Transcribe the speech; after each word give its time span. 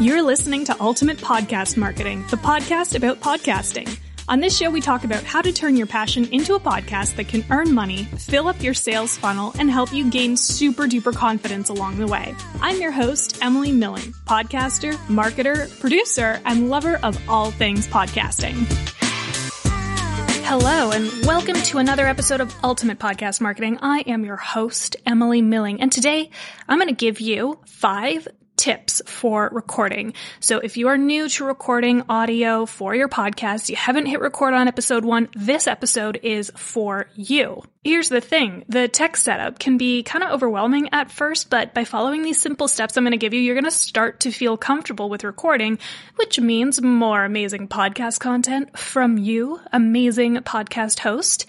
You're 0.00 0.22
listening 0.22 0.64
to 0.64 0.74
Ultimate 0.80 1.18
Podcast 1.18 1.76
Marketing, 1.76 2.24
the 2.30 2.38
podcast 2.38 2.94
about 2.96 3.20
podcasting. 3.20 3.98
On 4.30 4.40
this 4.40 4.56
show, 4.56 4.70
we 4.70 4.80
talk 4.80 5.04
about 5.04 5.24
how 5.24 5.42
to 5.42 5.52
turn 5.52 5.76
your 5.76 5.86
passion 5.86 6.26
into 6.32 6.54
a 6.54 6.58
podcast 6.58 7.16
that 7.16 7.28
can 7.28 7.44
earn 7.50 7.74
money, 7.74 8.04
fill 8.04 8.48
up 8.48 8.62
your 8.62 8.72
sales 8.72 9.18
funnel, 9.18 9.52
and 9.58 9.70
help 9.70 9.92
you 9.92 10.10
gain 10.10 10.38
super 10.38 10.84
duper 10.84 11.14
confidence 11.14 11.68
along 11.68 11.98
the 11.98 12.06
way. 12.06 12.34
I'm 12.62 12.80
your 12.80 12.92
host, 12.92 13.40
Emily 13.42 13.72
Milling, 13.72 14.14
podcaster, 14.24 14.94
marketer, 15.08 15.68
producer, 15.80 16.40
and 16.46 16.70
lover 16.70 16.98
of 17.02 17.18
all 17.28 17.50
things 17.50 17.86
podcasting. 17.86 18.54
Hello, 20.46 20.92
and 20.92 21.12
welcome 21.26 21.56
to 21.56 21.76
another 21.76 22.06
episode 22.06 22.40
of 22.40 22.54
Ultimate 22.64 22.98
Podcast 22.98 23.42
Marketing. 23.42 23.78
I 23.82 23.98
am 24.06 24.24
your 24.24 24.36
host, 24.36 24.96
Emily 25.04 25.42
Milling, 25.42 25.82
and 25.82 25.92
today 25.92 26.30
I'm 26.66 26.78
going 26.78 26.88
to 26.88 26.94
give 26.94 27.20
you 27.20 27.58
five 27.66 28.26
tips 28.60 29.00
for 29.06 29.48
recording. 29.52 30.12
So 30.38 30.58
if 30.58 30.76
you 30.76 30.88
are 30.88 30.98
new 30.98 31.30
to 31.30 31.44
recording 31.46 32.02
audio 32.10 32.66
for 32.66 32.94
your 32.94 33.08
podcast, 33.08 33.70
you 33.70 33.76
haven't 33.76 34.04
hit 34.04 34.20
record 34.20 34.52
on 34.52 34.68
episode 34.68 35.02
one, 35.02 35.28
this 35.34 35.66
episode 35.66 36.20
is 36.22 36.52
for 36.56 37.08
you. 37.14 37.62
Here's 37.82 38.10
the 38.10 38.20
thing. 38.20 38.66
The 38.68 38.88
tech 38.88 39.16
setup 39.16 39.58
can 39.58 39.78
be 39.78 40.02
kind 40.02 40.22
of 40.22 40.32
overwhelming 40.32 40.90
at 40.92 41.10
first, 41.10 41.48
but 41.48 41.72
by 41.72 41.84
following 41.84 42.20
these 42.20 42.38
simple 42.38 42.68
steps 42.68 42.98
I'm 42.98 43.04
going 43.04 43.12
to 43.12 43.16
give 43.16 43.32
you, 43.32 43.40
you're 43.40 43.54
going 43.54 43.64
to 43.64 43.70
start 43.70 44.20
to 44.20 44.30
feel 44.30 44.58
comfortable 44.58 45.08
with 45.08 45.24
recording, 45.24 45.78
which 46.16 46.38
means 46.38 46.82
more 46.82 47.24
amazing 47.24 47.68
podcast 47.68 48.20
content 48.20 48.78
from 48.78 49.16
you, 49.16 49.60
amazing 49.72 50.36
podcast 50.40 50.98
host. 50.98 51.46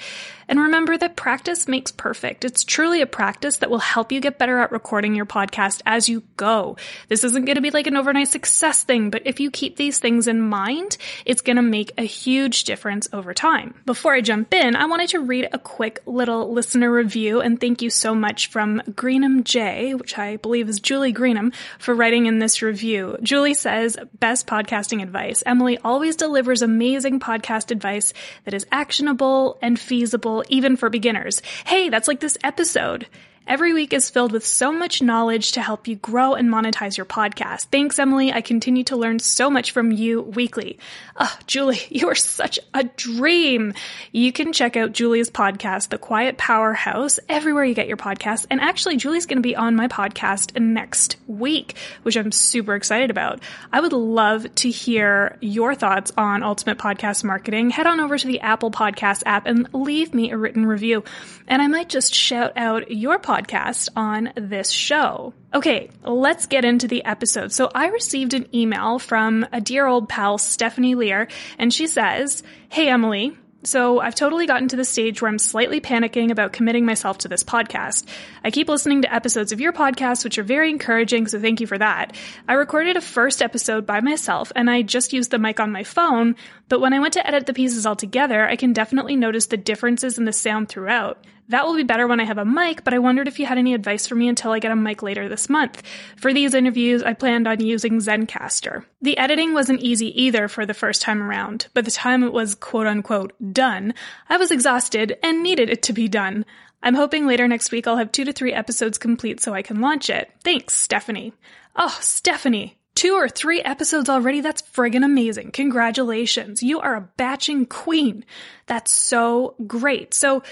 And 0.52 0.60
remember 0.60 0.98
that 0.98 1.16
practice 1.16 1.70
makes 1.70 1.94
perfect. 1.94 2.44
It's 2.44 2.66
truly 2.66 3.02
a 3.02 3.06
practice 3.06 3.58
that 3.58 3.70
will 3.70 3.80
help 3.80 4.12
you 4.12 4.20
get 4.20 4.38
better 4.38 4.60
at 4.60 4.74
recording 4.74 5.16
your 5.16 5.26
podcast 5.26 5.82
as 5.86 6.10
you 6.10 6.24
go. 6.36 6.76
This 7.08 7.24
isn't 7.24 7.46
going 7.46 7.56
to 7.56 7.62
be 7.62 7.72
like 7.72 7.88
an 7.88 7.96
overnight 7.96 8.28
success 8.28 8.84
thing, 8.84 9.12
but 9.12 9.22
if 9.26 9.40
you 9.40 9.50
keep 9.50 9.78
these 9.78 10.00
things 10.00 10.28
in 10.28 10.42
mind, 10.42 10.98
it's 11.26 11.42
going 11.42 11.56
to 11.56 11.62
make 11.62 11.94
a 11.98 12.04
huge 12.04 12.66
difference 12.66 13.08
over 13.14 13.34
time. 13.34 13.76
Before 13.86 14.14
I 14.14 14.20
jump 14.20 14.54
in, 14.54 14.76
I 14.76 14.88
wanted 14.88 15.10
to 15.12 15.22
read 15.22 15.48
a 15.54 15.58
quick 15.58 16.02
little 16.22 16.54
listener 16.54 16.92
review 16.92 17.42
and 17.42 17.60
thank 17.60 17.82
you 17.82 17.90
so 17.90 18.14
much 18.14 18.46
from 18.46 18.80
Greenham 18.92 19.44
J, 19.44 19.96
which 19.96 20.20
I 20.20 20.36
believe 20.36 20.70
is 20.70 20.80
Julie 20.80 21.16
Greenham, 21.16 21.52
for 21.80 21.96
writing 21.96 22.28
in 22.28 22.38
this 22.38 22.62
review. 22.62 23.18
Julie 23.24 23.56
says, 23.56 23.98
best 24.20 24.46
podcasting 24.46 25.02
advice. 25.02 25.42
Emily 25.48 25.80
always 25.80 26.16
delivers 26.16 26.62
amazing 26.62 27.20
podcast 27.20 27.72
advice 27.72 28.14
that 28.46 28.54
is 28.54 28.68
actionable 28.72 29.58
and 29.64 29.80
feasible 29.80 30.44
even 30.48 30.78
for 30.78 30.92
beginners. 30.92 31.42
Hey, 31.66 31.90
that's 31.90 32.08
like 32.08 32.20
this 32.20 32.38
episode. 32.44 33.08
Every 33.48 33.74
week 33.74 33.92
is 33.92 34.10
filled 34.10 34.32
with 34.34 34.46
so 34.46 34.72
much 34.72 35.02
knowledge 35.02 35.54
to 35.54 35.62
help 35.62 35.88
you 35.88 35.96
grow 35.96 36.36
and 36.36 36.48
monetize 36.48 36.96
your 36.96 37.08
podcast. 37.08 37.66
Thanks, 37.66 37.98
Emily. 37.98 38.32
I 38.32 38.42
continue 38.42 38.84
to 38.86 38.96
learn 38.96 39.18
so 39.18 39.50
much 39.50 39.72
from 39.72 39.92
you 39.92 40.22
weekly. 40.22 40.78
Oh, 41.18 41.38
Julie, 41.48 41.82
you 41.90 42.08
are 42.10 42.16
such 42.16 42.60
a 42.76 42.84
dream. 42.84 43.74
You 44.12 44.32
can 44.32 44.54
check 44.54 44.78
out 44.78 44.92
Julie's 44.92 45.32
podcast, 45.32 45.90
The 45.90 45.98
Quiet 45.98 46.38
Powerhouse, 46.38 47.20
everywhere 47.28 47.66
you 47.66 47.74
get 47.74 47.88
your 47.88 47.98
podcasts. 47.98 48.46
And 48.52 48.62
actually, 48.62 48.98
Julie's 48.98 49.26
going 49.26 49.40
to 49.40 49.42
be 49.42 49.56
on 49.56 49.76
my 49.76 49.88
podcast 49.88 50.58
next 50.62 51.18
week, 51.26 51.76
which 52.04 52.18
I'm 52.18 52.32
super 52.32 52.76
excited 52.76 53.10
about. 53.10 53.42
I 53.74 53.82
would 53.82 53.94
love 53.94 54.54
to 54.56 54.70
hear 54.70 55.38
your 55.42 55.74
thoughts 55.74 56.12
on 56.16 56.44
Ultimate 56.44 56.78
Podcast 56.78 57.24
Marketing. 57.24 57.72
Head 57.72 57.88
on 57.88 58.00
over 58.00 58.20
to 58.20 58.28
the 58.28 58.42
Apple 58.42 58.70
Podcast 58.70 59.24
app 59.26 59.48
and 59.48 59.68
leave 59.74 60.14
me 60.14 60.30
a 60.30 60.38
written 60.38 60.68
review. 60.68 61.04
And 61.48 61.60
I 61.60 61.68
might 61.68 61.90
just 61.90 62.14
shout 62.14 62.54
out 62.56 62.92
your 62.92 63.18
podcast 63.18 63.31
podcast 63.32 63.88
on 63.96 64.34
this 64.36 64.70
show. 64.70 65.34
Okay, 65.54 65.90
let's 66.04 66.48
get 66.48 66.66
into 66.66 66.90
the 66.90 67.06
episode. 67.06 67.54
So 67.54 67.72
I 67.74 67.88
received 67.88 68.34
an 68.34 68.54
email 68.54 69.00
from 69.00 69.46
a 69.54 69.62
dear 69.62 69.88
old 69.88 70.10
pal, 70.10 70.38
Stephanie 70.38 70.96
Lear, 70.96 71.30
and 71.58 71.74
she 71.74 71.88
says, 71.88 72.44
Hey, 72.68 72.90
Emily, 72.90 73.38
so 73.64 74.00
I've 74.00 74.16
totally 74.16 74.48
gotten 74.48 74.68
to 74.70 74.76
the 74.76 74.84
stage 74.84 75.22
where 75.22 75.30
I'm 75.30 75.38
slightly 75.38 75.80
panicking 75.80 76.30
about 76.32 76.52
committing 76.52 76.86
myself 76.86 77.20
to 77.20 77.30
this 77.30 77.44
podcast. 77.44 78.06
I 78.44 78.52
keep 78.52 78.68
listening 78.68 79.04
to 79.04 79.14
episodes 79.14 79.52
of 79.52 79.62
your 79.62 79.72
podcast, 79.72 80.26
which 80.26 80.38
are 80.38 80.44
very 80.44 80.70
encouraging, 80.70 81.28
so 81.28 81.40
thank 81.40 81.62
you 81.62 81.68
for 81.68 81.78
that. 81.78 82.16
I 82.50 82.54
recorded 82.54 82.98
a 82.98 83.02
first 83.02 83.42
episode 83.42 83.86
by 83.86 84.02
myself 84.02 84.52
and 84.56 84.70
I 84.70 84.82
just 84.82 85.14
used 85.14 85.32
the 85.32 85.40
mic 85.40 85.62
on 85.62 85.72
my 85.72 85.84
phone, 85.84 86.36
but 86.68 86.82
when 86.82 86.94
I 86.94 87.00
went 87.00 87.14
to 87.14 87.26
edit 87.26 87.46
the 87.46 87.54
pieces 87.54 87.86
all 87.86 87.96
together, 87.96 88.46
I 88.46 88.58
can 88.58 88.74
definitely 88.74 89.16
notice 89.16 89.46
the 89.46 89.58
differences 89.58 90.18
in 90.18 90.26
the 90.26 90.34
sound 90.34 90.68
throughout. 90.68 91.24
That 91.50 91.66
will 91.66 91.76
be 91.76 91.84
better 91.84 92.08
when 92.08 92.20
I 92.20 92.24
have 92.24 92.38
a 92.38 92.46
mic, 92.46 92.84
but 92.84 92.94
I 92.94 93.00
wondered 93.00 93.28
if 93.28 93.40
you 93.40 93.46
had 93.46 93.58
any 93.58 93.74
advice 93.74 94.08
for 94.08 94.16
me 94.16 94.28
until 94.28 94.52
I 94.52 94.60
get 94.60 94.72
a 94.72 94.76
mic 94.76 95.04
later 95.04 95.28
this 95.28 95.50
month. 95.50 95.84
For 96.18 96.34
these 96.34 96.54
interviews, 96.54 97.04
I 97.04 97.14
planned 97.14 97.48
on 97.48 97.60
using 97.60 97.98
Zencaster. 98.00 98.86
The 99.02 99.18
editing 99.18 99.54
wasn't 99.54 99.82
easy 99.82 100.22
either 100.22 100.48
for 100.48 100.66
the 100.66 100.74
first 100.74 101.02
time 101.02 101.22
around. 101.22 101.68
By 101.74 101.82
the 101.82 101.92
time 101.92 102.24
it 102.24 102.34
was 102.34 102.56
quote 102.56 102.88
unquote 102.88 103.34
done, 103.54 103.94
I 104.30 104.38
was 104.38 104.52
exhausted 104.52 105.18
and 105.24 105.44
needed 105.44 105.70
it 105.70 105.84
to 105.84 105.94
be 105.94 106.08
done. 106.08 106.46
I'm 106.84 106.96
hoping 106.96 107.28
later 107.28 107.48
next 107.48 107.72
week 107.72 107.86
I'll 107.86 107.98
have 107.98 108.12
two 108.12 108.26
to 108.26 108.34
three 108.34 108.54
episodes 108.54 108.98
complete 108.98 109.40
so 109.40 109.54
I 109.54 109.62
can 109.62 109.82
launch 109.82 110.10
it. 110.10 110.32
Thanks, 110.44 110.74
Stephanie. 110.76 111.34
Oh, 111.76 111.98
Stephanie. 112.02 112.78
Two 112.94 113.14
or 113.14 113.30
three 113.30 113.62
episodes 113.62 114.10
already? 114.10 114.42
That's 114.42 114.62
friggin' 114.62 115.06
amazing. 115.06 115.52
Congratulations. 115.52 116.62
You 116.62 116.82
are 116.82 116.96
a 116.96 117.10
batching 117.16 117.66
queen. 117.68 118.26
That's 118.66 118.92
so 118.92 119.56
great. 119.66 120.14
So 120.14 120.44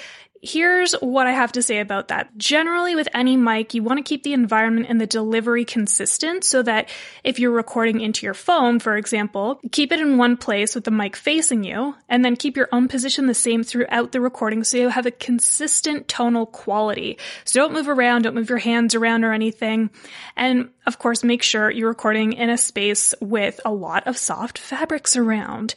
Here's 0.42 0.94
what 0.94 1.28
I 1.28 1.34
have 1.34 1.52
to 1.54 1.62
say 1.62 1.80
about 1.80 2.08
that. 2.08 2.38
Generally, 2.38 2.96
with 2.96 3.10
any 3.14 3.36
mic, 3.36 3.74
you 3.74 3.84
want 3.84 3.98
to 3.98 4.04
keep 4.04 4.24
the 4.24 4.32
environment 4.32 4.88
and 4.90 5.00
the 5.00 5.06
delivery 5.06 5.66
consistent 5.66 6.46
so 6.46 6.64
that 6.64 6.88
if 7.26 7.40
you're 7.40 7.52
recording 7.52 8.00
into 8.00 8.26
your 8.26 8.34
phone, 8.34 8.80
for 8.80 8.96
example, 8.96 9.60
keep 9.74 9.92
it 9.92 10.00
in 10.00 10.18
one 10.18 10.38
place 10.38 10.76
with 10.76 10.86
the 10.86 10.92
mic 10.92 11.18
facing 11.18 11.66
you, 11.66 11.96
and 12.08 12.24
then 12.24 12.38
keep 12.38 12.56
your 12.56 12.70
own 12.72 12.88
position 12.88 13.28
the 13.28 13.34
same 13.34 13.64
throughout 13.64 14.14
the 14.14 14.22
recording 14.22 14.64
so 14.64 14.78
you 14.78 14.88
have 14.88 15.06
a 15.06 15.12
consistent 15.12 16.08
tonal 16.08 16.46
quality. 16.46 17.18
So 17.44 17.60
don't 17.60 17.74
move 17.74 17.90
around, 17.90 18.22
don't 18.22 18.36
move 18.36 18.50
your 18.50 18.60
hands 18.60 18.96
around 18.96 19.26
or 19.26 19.34
anything. 19.34 19.90
And 20.38 20.70
of 20.90 20.98
course, 20.98 21.24
make 21.24 21.44
sure 21.44 21.70
you're 21.70 21.88
recording 21.88 22.34
in 22.34 22.50
a 22.50 22.58
space 22.58 23.14
with 23.22 23.60
a 23.64 23.72
lot 23.72 24.08
of 24.08 24.18
soft 24.18 24.58
fabrics 24.58 25.16
around. 25.16 25.76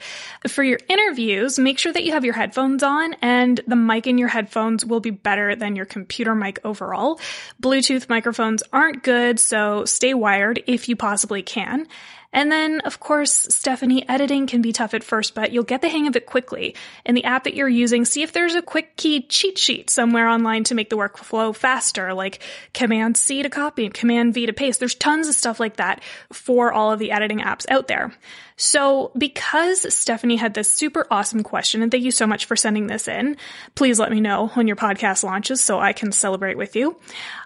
For 0.48 0.64
your 0.64 0.78
interviews, 0.88 1.58
make 1.58 1.78
sure 1.78 1.92
that 1.92 2.02
you 2.02 2.12
have 2.12 2.24
your 2.24 2.32
headphones 2.32 2.82
on 2.82 3.14
and 3.20 3.60
the 3.66 3.76
mic 3.76 4.06
in 4.06 4.16
your 4.16 4.28
headphones 4.28 4.86
will 4.86 5.00
be 5.00 5.10
better 5.10 5.54
than 5.54 5.76
your 5.76 5.84
computer 5.84 6.34
mic 6.34 6.60
overall. 6.64 7.20
Bluetooth 7.62 8.08
microphones 8.08 8.62
aren't 8.72 9.02
good, 9.02 9.38
so 9.38 9.84
stay 9.84 10.14
wired 10.14 10.62
if 10.66 10.88
you 10.88 10.96
possibly 10.96 11.42
can. 11.42 11.86
And 12.32 12.50
then, 12.50 12.81
of 12.81 12.98
course, 12.98 13.47
Stephanie, 13.50 14.09
editing 14.09 14.47
can 14.47 14.62
be 14.62 14.72
tough 14.72 14.94
at 14.94 15.04
first, 15.04 15.34
but 15.34 15.53
you'll 15.53 15.65
get 15.65 15.82
the 15.82 15.88
hang 15.88 16.06
of 16.06 16.16
it 16.16 16.26
quickly. 16.26 16.75
In 17.04 17.15
the 17.15 17.25
app 17.25 17.44
that 17.44 17.54
you're 17.54 17.69
using, 17.69 18.04
see 18.04 18.22
if 18.22 18.32
there's 18.32 18.54
a 18.54 18.62
quick 18.62 18.97
key 18.97 19.22
cheat 19.22 19.59
sheet 19.59 19.91
somewhere 19.91 20.28
online 20.28 20.65
to 20.65 20.75
make 20.75 20.88
the 20.88 20.97
workflow 20.97 21.54
faster, 21.54 22.15
like 22.15 22.41
Command 22.72 23.16
C 23.16 23.43
to 23.43 23.50
copy 23.50 23.84
and 23.84 23.94
Command 23.94 24.32
V 24.32 24.47
to 24.47 24.53
paste. 24.53 24.78
There's 24.78 24.94
tons 24.94 25.28
of 25.28 25.34
stuff 25.34 25.60
like 25.60 25.76
that 25.76 26.03
for 26.32 26.72
all 26.72 26.91
of 26.93 26.98
the 26.98 27.12
editing 27.12 27.41
apps 27.41 27.66
out 27.69 27.87
there. 27.87 28.12
So, 28.56 29.10
because 29.16 29.93
Stephanie 29.93 30.37
had 30.37 30.54
this 30.54 30.70
super 30.70 31.06
awesome 31.10 31.43
question, 31.43 31.82
and 31.82 31.91
thank 31.91 32.04
you 32.04 32.10
so 32.10 32.26
much 32.26 32.44
for 32.44 32.54
sending 32.54 32.87
this 32.87 33.09
in, 33.09 33.37
please 33.75 33.99
let 33.99 34.12
me 34.12 34.20
know 34.20 34.49
when 34.49 34.69
your 34.69 34.76
podcast 34.76 35.25
launches 35.25 35.60
so 35.60 35.81
I 35.81 35.93
can 35.93 36.12
celebrate 36.12 36.56
with 36.56 36.76
you. 36.76 36.97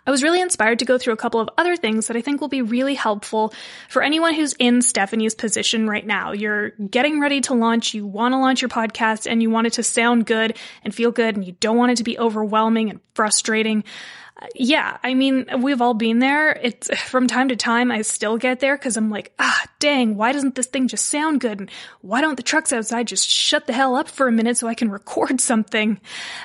I 0.06 0.10
was 0.10 0.22
really 0.22 0.40
inspired 0.40 0.80
to 0.80 0.84
go 0.84 0.98
through 0.98 1.14
a 1.14 1.16
couple 1.16 1.40
of 1.40 1.48
other 1.56 1.76
things 1.76 2.08
that 2.08 2.16
I 2.16 2.20
think 2.20 2.40
will 2.40 2.48
be 2.48 2.62
really 2.62 2.94
helpful 2.94 3.54
for 3.88 4.02
anyone 4.02 4.34
who's 4.34 4.54
in 4.58 4.75
Stephanie's 4.82 5.34
position 5.34 5.88
right 5.88 6.06
now. 6.06 6.32
You're 6.32 6.70
getting 6.70 7.20
ready 7.20 7.40
to 7.42 7.54
launch, 7.54 7.94
you 7.94 8.06
want 8.06 8.32
to 8.32 8.38
launch 8.38 8.62
your 8.62 8.68
podcast, 8.68 9.30
and 9.30 9.42
you 9.42 9.50
want 9.50 9.66
it 9.66 9.74
to 9.74 9.82
sound 9.82 10.26
good 10.26 10.56
and 10.84 10.94
feel 10.94 11.10
good, 11.10 11.36
and 11.36 11.44
you 11.44 11.52
don't 11.60 11.76
want 11.76 11.92
it 11.92 11.96
to 11.96 12.04
be 12.04 12.18
overwhelming 12.18 12.90
and 12.90 13.00
frustrating 13.14 13.84
yeah, 14.54 14.98
I 15.02 15.14
mean, 15.14 15.46
we've 15.62 15.80
all 15.80 15.94
been 15.94 16.18
there. 16.18 16.52
It's 16.52 16.90
from 17.00 17.26
time 17.26 17.48
to 17.48 17.56
time 17.56 17.90
I 17.90 18.02
still 18.02 18.36
get 18.36 18.60
there 18.60 18.76
because 18.76 18.96
I'm 18.96 19.08
like, 19.08 19.32
ah, 19.38 19.66
dang, 19.78 20.16
why 20.16 20.32
doesn't 20.32 20.54
this 20.54 20.66
thing 20.66 20.88
just 20.88 21.06
sound 21.06 21.40
good? 21.40 21.58
And 21.58 21.70
why 22.02 22.20
don't 22.20 22.36
the 22.36 22.42
trucks 22.42 22.72
outside 22.72 23.06
just 23.06 23.28
shut 23.28 23.66
the 23.66 23.72
hell 23.72 23.96
up 23.96 24.08
for 24.08 24.28
a 24.28 24.32
minute 24.32 24.58
so 24.58 24.68
I 24.68 24.74
can 24.74 24.90
record 24.90 25.40
something? 25.40 26.00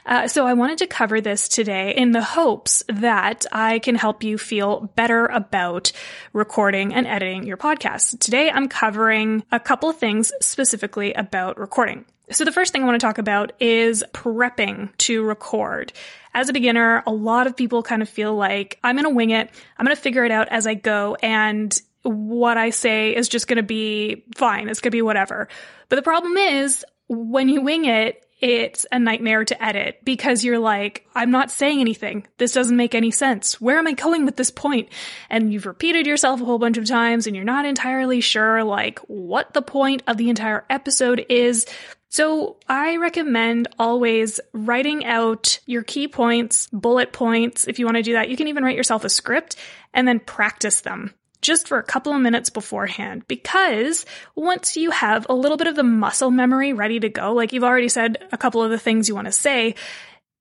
Uh, 0.05 0.27
so 0.27 0.47
I 0.47 0.53
wanted 0.53 0.77
to 0.79 0.87
cover 0.87 1.19
this 1.19 1.49
today 1.49 1.93
in 1.95 2.11
the 2.11 2.23
hopes 2.23 2.81
that 2.87 3.45
I 3.51 3.79
can 3.79 3.95
help 3.95 4.23
you 4.23 4.37
feel 4.37 4.89
better 4.95 5.25
about 5.25 5.91
recording 6.31 6.93
and 6.93 7.05
editing 7.05 7.45
your 7.45 7.57
podcast. 7.57 8.19
Today 8.19 8.49
I'm 8.49 8.69
covering 8.69 9.43
a 9.51 9.59
couple 9.59 9.89
of 9.89 9.97
things 9.97 10.31
specifically 10.39 11.13
about 11.13 11.59
recording. 11.59 12.05
So 12.31 12.45
the 12.45 12.51
first 12.51 12.71
thing 12.71 12.83
I 12.83 12.85
want 12.85 12.99
to 12.99 13.05
talk 13.05 13.17
about 13.17 13.53
is 13.59 14.03
prepping 14.13 14.95
to 14.99 15.23
record. 15.23 15.91
As 16.33 16.49
a 16.49 16.53
beginner, 16.53 17.03
a 17.05 17.11
lot 17.11 17.47
of 17.47 17.57
people 17.57 17.83
kind 17.83 18.01
of 18.01 18.09
feel 18.09 18.33
like 18.35 18.79
I'm 18.83 18.95
going 18.95 19.05
to 19.05 19.13
wing 19.13 19.31
it. 19.31 19.49
I'm 19.77 19.85
going 19.85 19.95
to 19.95 20.01
figure 20.01 20.23
it 20.23 20.31
out 20.31 20.47
as 20.49 20.65
I 20.65 20.75
go. 20.75 21.17
And 21.21 21.79
what 22.03 22.57
I 22.57 22.69
say 22.69 23.15
is 23.15 23.27
just 23.27 23.47
going 23.47 23.57
to 23.57 23.63
be 23.63 24.23
fine. 24.35 24.69
It's 24.69 24.79
going 24.79 24.91
to 24.91 24.95
be 24.95 25.01
whatever. 25.01 25.49
But 25.89 25.97
the 25.97 26.01
problem 26.01 26.37
is 26.37 26.85
when 27.07 27.49
you 27.49 27.61
wing 27.61 27.85
it, 27.85 28.25
it's 28.39 28.87
a 28.91 28.97
nightmare 28.97 29.45
to 29.45 29.63
edit 29.63 29.99
because 30.03 30.43
you're 30.43 30.57
like, 30.57 31.05
I'm 31.13 31.29
not 31.29 31.51
saying 31.51 31.79
anything. 31.79 32.25
This 32.37 32.53
doesn't 32.53 32.75
make 32.75 32.95
any 32.95 33.11
sense. 33.11 33.61
Where 33.61 33.77
am 33.77 33.85
I 33.85 33.91
going 33.91 34.25
with 34.25 34.35
this 34.35 34.49
point? 34.49 34.89
And 35.29 35.53
you've 35.53 35.67
repeated 35.67 36.07
yourself 36.07 36.41
a 36.41 36.45
whole 36.45 36.57
bunch 36.57 36.77
of 36.77 36.85
times 36.85 37.27
and 37.27 37.35
you're 37.35 37.45
not 37.45 37.65
entirely 37.65 38.19
sure 38.19 38.63
like 38.63 38.97
what 39.01 39.53
the 39.53 39.61
point 39.61 40.01
of 40.07 40.17
the 40.17 40.29
entire 40.29 40.65
episode 40.71 41.23
is. 41.29 41.67
So 42.11 42.57
I 42.67 42.97
recommend 42.97 43.69
always 43.79 44.41
writing 44.51 45.05
out 45.05 45.61
your 45.65 45.81
key 45.81 46.09
points, 46.09 46.67
bullet 46.73 47.13
points. 47.13 47.69
If 47.69 47.79
you 47.79 47.85
want 47.85 47.95
to 47.95 48.03
do 48.03 48.13
that, 48.13 48.27
you 48.27 48.35
can 48.35 48.49
even 48.49 48.65
write 48.65 48.75
yourself 48.75 49.05
a 49.05 49.09
script 49.09 49.55
and 49.93 50.05
then 50.05 50.19
practice 50.19 50.81
them 50.81 51.13
just 51.41 51.69
for 51.69 51.77
a 51.79 51.83
couple 51.83 52.13
of 52.13 52.19
minutes 52.19 52.49
beforehand 52.49 53.25
because 53.29 54.05
once 54.35 54.75
you 54.75 54.91
have 54.91 55.25
a 55.29 55.33
little 55.33 55.55
bit 55.57 55.67
of 55.67 55.75
the 55.77 55.83
muscle 55.83 56.31
memory 56.31 56.73
ready 56.73 56.99
to 56.99 57.07
go, 57.07 57.31
like 57.31 57.53
you've 57.53 57.63
already 57.63 57.89
said 57.89 58.17
a 58.33 58.37
couple 58.37 58.61
of 58.61 58.71
the 58.71 58.77
things 58.77 59.07
you 59.07 59.15
want 59.15 59.27
to 59.27 59.31
say, 59.31 59.75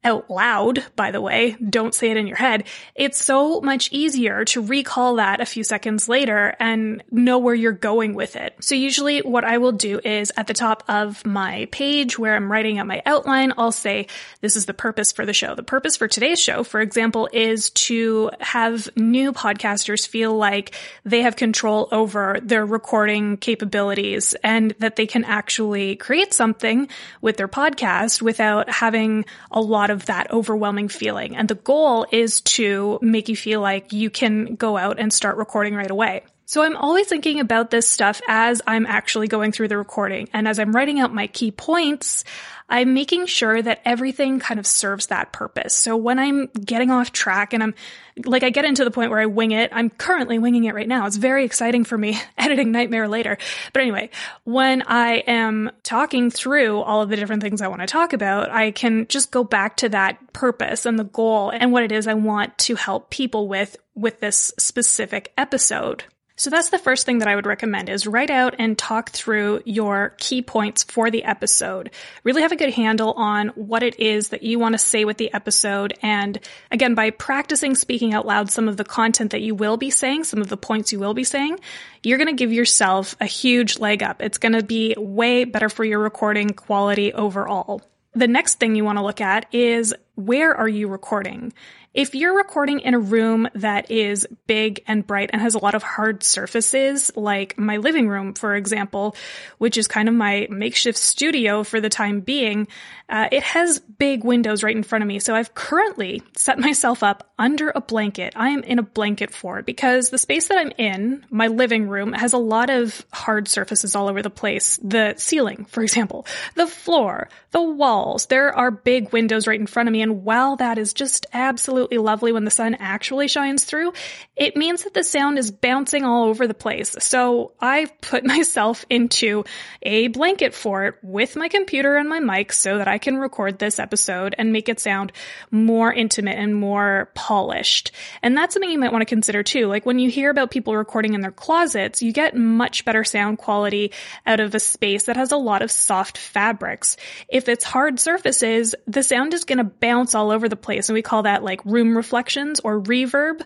out 0.02 0.31
loud, 0.31 0.82
by 0.97 1.11
the 1.11 1.20
way, 1.20 1.56
don't 1.56 1.94
say 1.94 2.11
it 2.11 2.17
in 2.17 2.26
your 2.26 2.37
head, 2.37 2.64
it's 2.94 3.23
so 3.23 3.61
much 3.61 3.91
easier 3.93 4.44
to 4.47 4.62
recall 4.62 5.17
that 5.17 5.41
a 5.41 5.47
few 5.47 5.62
seconds 5.62 6.08
later 6.08 6.56
and 6.58 7.02
know 7.11 7.38
where 7.38 7.55
you're 7.55 7.73
going 7.73 8.14
with 8.14 8.35
it. 8.35 8.56
So 8.61 8.75
usually 8.75 9.20
what 9.20 9.44
I 9.44 9.58
will 9.58 9.73
do 9.73 10.00
is 10.02 10.32
at 10.37 10.47
the 10.47 10.55
top 10.55 10.85
of 10.88 11.25
my 11.26 11.69
page 11.70 12.19
where 12.19 12.35
I'm 12.35 12.50
writing 12.50 12.79
out 12.79 12.87
my 12.87 13.02
outline, 13.05 13.52
I'll 13.58 13.73
say, 13.73 14.06
this 14.41 14.56
is 14.56 14.64
the 14.64 14.73
purpose 14.73 15.12
for 15.12 15.26
the 15.26 15.35
show. 15.35 15.55
The 15.55 15.62
purpose 15.62 15.97
for 15.99 16.08
today's 16.08 16.41
show, 16.41 16.64
for 16.64 16.81
example, 16.81 17.29
is 17.32 17.69
to 17.70 18.31
have 18.41 18.88
new 18.96 19.32
podcasters 19.32 20.06
feel 20.06 20.35
like 20.35 20.75
they 21.05 21.23
have 21.23 21.37
control 21.37 21.88
over 21.93 22.38
their 22.43 22.64
recording 22.64 23.37
capabilities 23.37 24.35
and 24.43 24.75
that 24.79 24.96
they 24.96 25.06
can 25.06 25.25
actually 25.25 25.96
create 25.96 26.32
something 26.32 26.88
with 27.20 27.37
their 27.37 27.49
podcast 27.49 28.23
without 28.23 28.70
having 28.70 29.26
a 29.50 29.61
lot 29.61 29.89
of 29.90 30.06
that 30.06 30.31
overwhelming 30.31 30.88
feeling. 30.88 31.37
And 31.37 31.48
the 31.48 31.54
goal 31.54 32.06
is 32.10 32.40
to 32.42 32.98
make 33.02 33.28
you 33.28 33.37
feel 33.37 33.60
like 33.60 33.92
you 33.92 34.10
can 34.10 34.54
go 34.54 34.76
out 34.76 34.98
and 34.98 35.12
start 35.12 35.37
recording 35.37 35.75
right 35.75 35.90
away. 35.90 36.22
So 36.50 36.64
I'm 36.64 36.76
always 36.76 37.06
thinking 37.06 37.38
about 37.38 37.70
this 37.70 37.88
stuff 37.88 38.20
as 38.26 38.61
I'm 38.67 38.85
actually 38.85 39.29
going 39.29 39.52
through 39.52 39.69
the 39.69 39.79
recording. 39.79 40.29
And 40.32 40.49
as 40.49 40.58
I'm 40.58 40.75
writing 40.75 40.99
out 40.99 41.14
my 41.14 41.29
key 41.29 41.52
points, 41.52 42.25
I'm 42.69 42.93
making 42.93 43.26
sure 43.26 43.62
that 43.62 43.81
everything 43.85 44.41
kind 44.41 44.58
of 44.58 44.67
serves 44.67 45.06
that 45.06 45.31
purpose. 45.31 45.76
So 45.76 45.97
when 45.97 46.19
I'm 46.19 46.47
getting 46.47 46.91
off 46.91 47.12
track 47.12 47.52
and 47.52 47.62
I'm 47.62 47.76
like, 48.25 48.43
I 48.43 48.50
get 48.50 48.64
into 48.64 48.82
the 48.82 48.91
point 48.91 49.11
where 49.12 49.20
I 49.20 49.26
wing 49.26 49.52
it, 49.52 49.70
I'm 49.73 49.91
currently 49.91 50.41
winging 50.41 50.64
it 50.64 50.75
right 50.75 50.88
now. 50.88 51.06
It's 51.06 51.14
very 51.14 51.44
exciting 51.44 51.85
for 51.85 51.97
me 51.97 52.20
editing 52.37 52.73
Nightmare 52.73 53.06
later. 53.06 53.38
But 53.73 53.82
anyway, 53.82 54.11
when 54.43 54.82
I 54.82 55.19
am 55.29 55.70
talking 55.85 56.32
through 56.32 56.81
all 56.81 57.00
of 57.00 57.11
the 57.11 57.17
different 57.17 57.44
things 57.44 57.62
I 57.62 57.69
want 57.69 57.82
to 57.82 57.87
talk 57.87 58.12
about, 58.12 58.50
I 58.50 58.73
can 58.73 59.06
just 59.06 59.31
go 59.31 59.44
back 59.44 59.76
to 59.76 59.88
that 59.91 60.32
purpose 60.32 60.85
and 60.85 60.99
the 60.99 61.05
goal 61.05 61.50
and 61.50 61.70
what 61.70 61.85
it 61.85 61.93
is 61.93 62.08
I 62.08 62.14
want 62.14 62.58
to 62.58 62.75
help 62.75 63.08
people 63.08 63.46
with 63.46 63.76
with 63.94 64.19
this 64.19 64.53
specific 64.58 65.32
episode. 65.38 66.03
So 66.40 66.48
that's 66.48 66.70
the 66.70 66.78
first 66.78 67.04
thing 67.04 67.19
that 67.19 67.28
I 67.28 67.34
would 67.34 67.44
recommend 67.44 67.90
is 67.90 68.06
write 68.06 68.31
out 68.31 68.54
and 68.58 68.78
talk 68.78 69.10
through 69.10 69.60
your 69.66 70.14
key 70.16 70.40
points 70.40 70.82
for 70.84 71.10
the 71.10 71.25
episode. 71.25 71.90
Really 72.25 72.40
have 72.40 72.50
a 72.50 72.56
good 72.56 72.72
handle 72.72 73.12
on 73.12 73.48
what 73.48 73.82
it 73.82 74.00
is 74.00 74.31
that 74.31 74.42
you 74.42 74.58
want 74.58 74.72
to 74.72 74.78
say 74.78 75.04
with 75.04 75.19
the 75.19 75.34
episode. 75.34 75.92
And 76.00 76.40
again, 76.70 76.94
by 76.94 77.10
practicing 77.10 77.75
speaking 77.75 78.14
out 78.14 78.25
loud 78.25 78.50
some 78.50 78.69
of 78.69 78.78
the 78.78 78.84
content 78.84 79.32
that 79.32 79.42
you 79.42 79.54
will 79.54 79.76
be 79.76 79.90
saying, 79.90 80.25
some 80.25 80.40
of 80.40 80.48
the 80.48 80.56
points 80.56 80.92
you 80.92 80.98
will 80.98 81.12
be 81.12 81.25
saying, 81.25 81.60
you're 82.02 82.16
going 82.16 82.34
to 82.34 82.43
give 82.43 82.54
yourself 82.54 83.14
a 83.20 83.26
huge 83.26 83.78
leg 83.78 84.02
up. 84.02 84.22
It's 84.22 84.38
going 84.38 84.54
to 84.54 84.64
be 84.64 84.94
way 84.96 85.44
better 85.44 85.69
for 85.69 85.84
your 85.84 85.98
recording 85.98 86.54
quality 86.54 87.12
overall. 87.12 87.82
The 88.14 88.26
next 88.26 88.54
thing 88.54 88.75
you 88.75 88.84
want 88.86 88.96
to 88.96 89.04
look 89.04 89.20
at 89.20 89.46
is 89.54 89.94
where 90.14 90.56
are 90.56 90.69
you 90.69 90.88
recording? 90.88 91.52
If 91.92 92.14
you're 92.14 92.37
recording 92.37 92.78
in 92.81 92.94
a 92.94 93.00
room 93.00 93.48
that 93.56 93.90
is 93.90 94.25
big 94.46 94.84
and 94.87 95.04
bright 95.04 95.31
and 95.32 95.42
has 95.42 95.56
a 95.56 95.58
lot 95.58 95.75
of 95.75 95.82
hard 95.82 96.22
surfaces, 96.22 97.10
like 97.16 97.58
my 97.58 97.78
living 97.78 98.08
room, 98.08 98.34
for 98.34 98.54
example, 98.54 99.16
which 99.58 99.76
is 99.76 99.88
kind 99.88 100.08
of 100.08 100.14
my 100.14 100.46
makeshift 100.50 100.96
studio 100.96 101.64
for 101.64 101.81
the 101.81 101.88
time 101.88 102.20
being, 102.20 102.69
uh, 103.08 103.28
it 103.32 103.42
has 103.42 103.81
big 103.81 104.22
windows 104.22 104.62
right 104.62 104.76
in 104.76 104.84
front 104.84 105.02
of 105.02 105.08
me. 105.08 105.19
So 105.19 105.34
I've 105.34 105.52
currently 105.52 106.22
set 106.37 106.60
myself 106.60 107.02
up 107.02 107.32
under 107.40 107.72
a 107.75 107.81
blanket. 107.81 108.34
I 108.36 108.50
am 108.50 108.62
in 108.62 108.78
a 108.78 108.84
blanket 108.84 109.34
fort 109.34 109.66
because 109.66 110.10
the 110.10 110.19
space 110.19 110.46
that 110.46 110.58
I'm 110.58 110.72
in, 110.78 111.26
my 111.28 111.48
living 111.48 111.88
room, 111.88 112.12
has 112.12 112.34
a 112.34 112.38
lot 112.38 112.70
of 112.70 113.04
hard 113.12 113.48
surfaces 113.48 113.96
all 113.96 114.06
over 114.06 114.22
the 114.22 114.31
place. 114.31 114.78
The 114.81 115.14
ceiling, 115.16 115.64
for 115.64 115.82
example, 115.82 116.25
the 116.54 116.69
floor, 116.69 117.28
the 117.50 117.60
walls. 117.60 118.26
There 118.26 118.56
are 118.56 118.70
big 118.70 119.12
windows 119.12 119.48
right 119.48 119.58
in 119.58 119.66
front 119.66 119.88
of 119.88 119.93
me. 119.93 120.02
And 120.02 120.22
while 120.22 120.54
that 120.56 120.78
is 120.78 120.94
just 120.94 121.26
absolutely 121.32 121.80
absolutely 121.81 121.99
lovely 121.99 122.32
when 122.32 122.44
the 122.44 122.50
sun 122.50 122.77
actually 122.79 123.27
shines 123.27 123.65
through, 123.65 123.94
it 124.37 124.55
means 124.55 124.85
that 124.85 124.93
the 124.93 125.03
sound 125.03 125.38
is 125.38 125.50
bouncing 125.50 126.05
all 126.05 126.25
over 126.25 126.47
the 126.47 126.53
place. 126.53 126.94
So 126.99 127.53
I 127.59 127.87
put 128.03 128.23
myself 128.37 128.85
into 128.91 129.44
a 129.81 130.09
blanket 130.09 130.53
fort 130.53 130.99
with 131.03 131.37
my 131.37 131.49
computer 131.49 131.97
and 131.97 132.06
my 132.06 132.21
mic 132.21 132.53
so 132.53 132.77
that 132.77 132.87
I 132.87 132.99
can 132.99 133.17
record 133.17 133.59
this 133.59 133.79
episode 133.79 134.35
and 134.37 134.53
make 134.53 134.69
it 134.69 134.79
sound 134.79 135.12
more 135.50 135.91
intimate 135.91 136.37
and 136.37 136.55
more 136.55 137.11
polished. 137.15 137.93
And 138.23 138.37
that's 138.37 138.53
something 138.53 138.71
you 138.71 138.79
might 138.79 138.93
want 138.93 139.00
to 139.00 139.06
consider 139.06 139.43
too. 139.43 139.67
Like 139.67 139.87
when 139.87 139.99
you 139.99 140.11
hear 140.11 140.29
about 140.29 140.50
people 140.50 140.77
recording 140.77 141.15
in 141.15 141.23
their 141.23 141.31
closets, 141.31 142.03
you 142.03 142.12
get 142.12 142.37
much 142.37 142.85
better 142.85 143.05
sound 143.05 143.38
quality 143.38 143.93
out 144.27 144.41
of 144.41 144.55
a 144.55 144.61
space 144.61 145.05
that 145.05 145.17
has 145.17 145.32
a 145.32 145.38
lot 145.38 145.62
of 145.62 145.71
soft 145.71 146.19
fabrics. 146.19 146.99
If 147.27 147.49
it's 147.49 147.65
hard 147.65 147.99
surfaces, 147.99 148.75
the 148.87 149.03
sound 149.03 149.32
is 149.32 149.44
going 149.44 149.59
to 149.59 149.65
bounce 149.65 150.15
all 150.15 150.31
over 150.31 150.47
the 150.47 150.56
place. 150.56 150.91
And 150.91 150.94
we 150.94 151.03
call 151.03 151.23
that 151.23 151.43
like 151.43 151.65
room 151.70 151.96
reflections 151.96 152.61
or 152.61 152.81
reverb. 152.81 153.43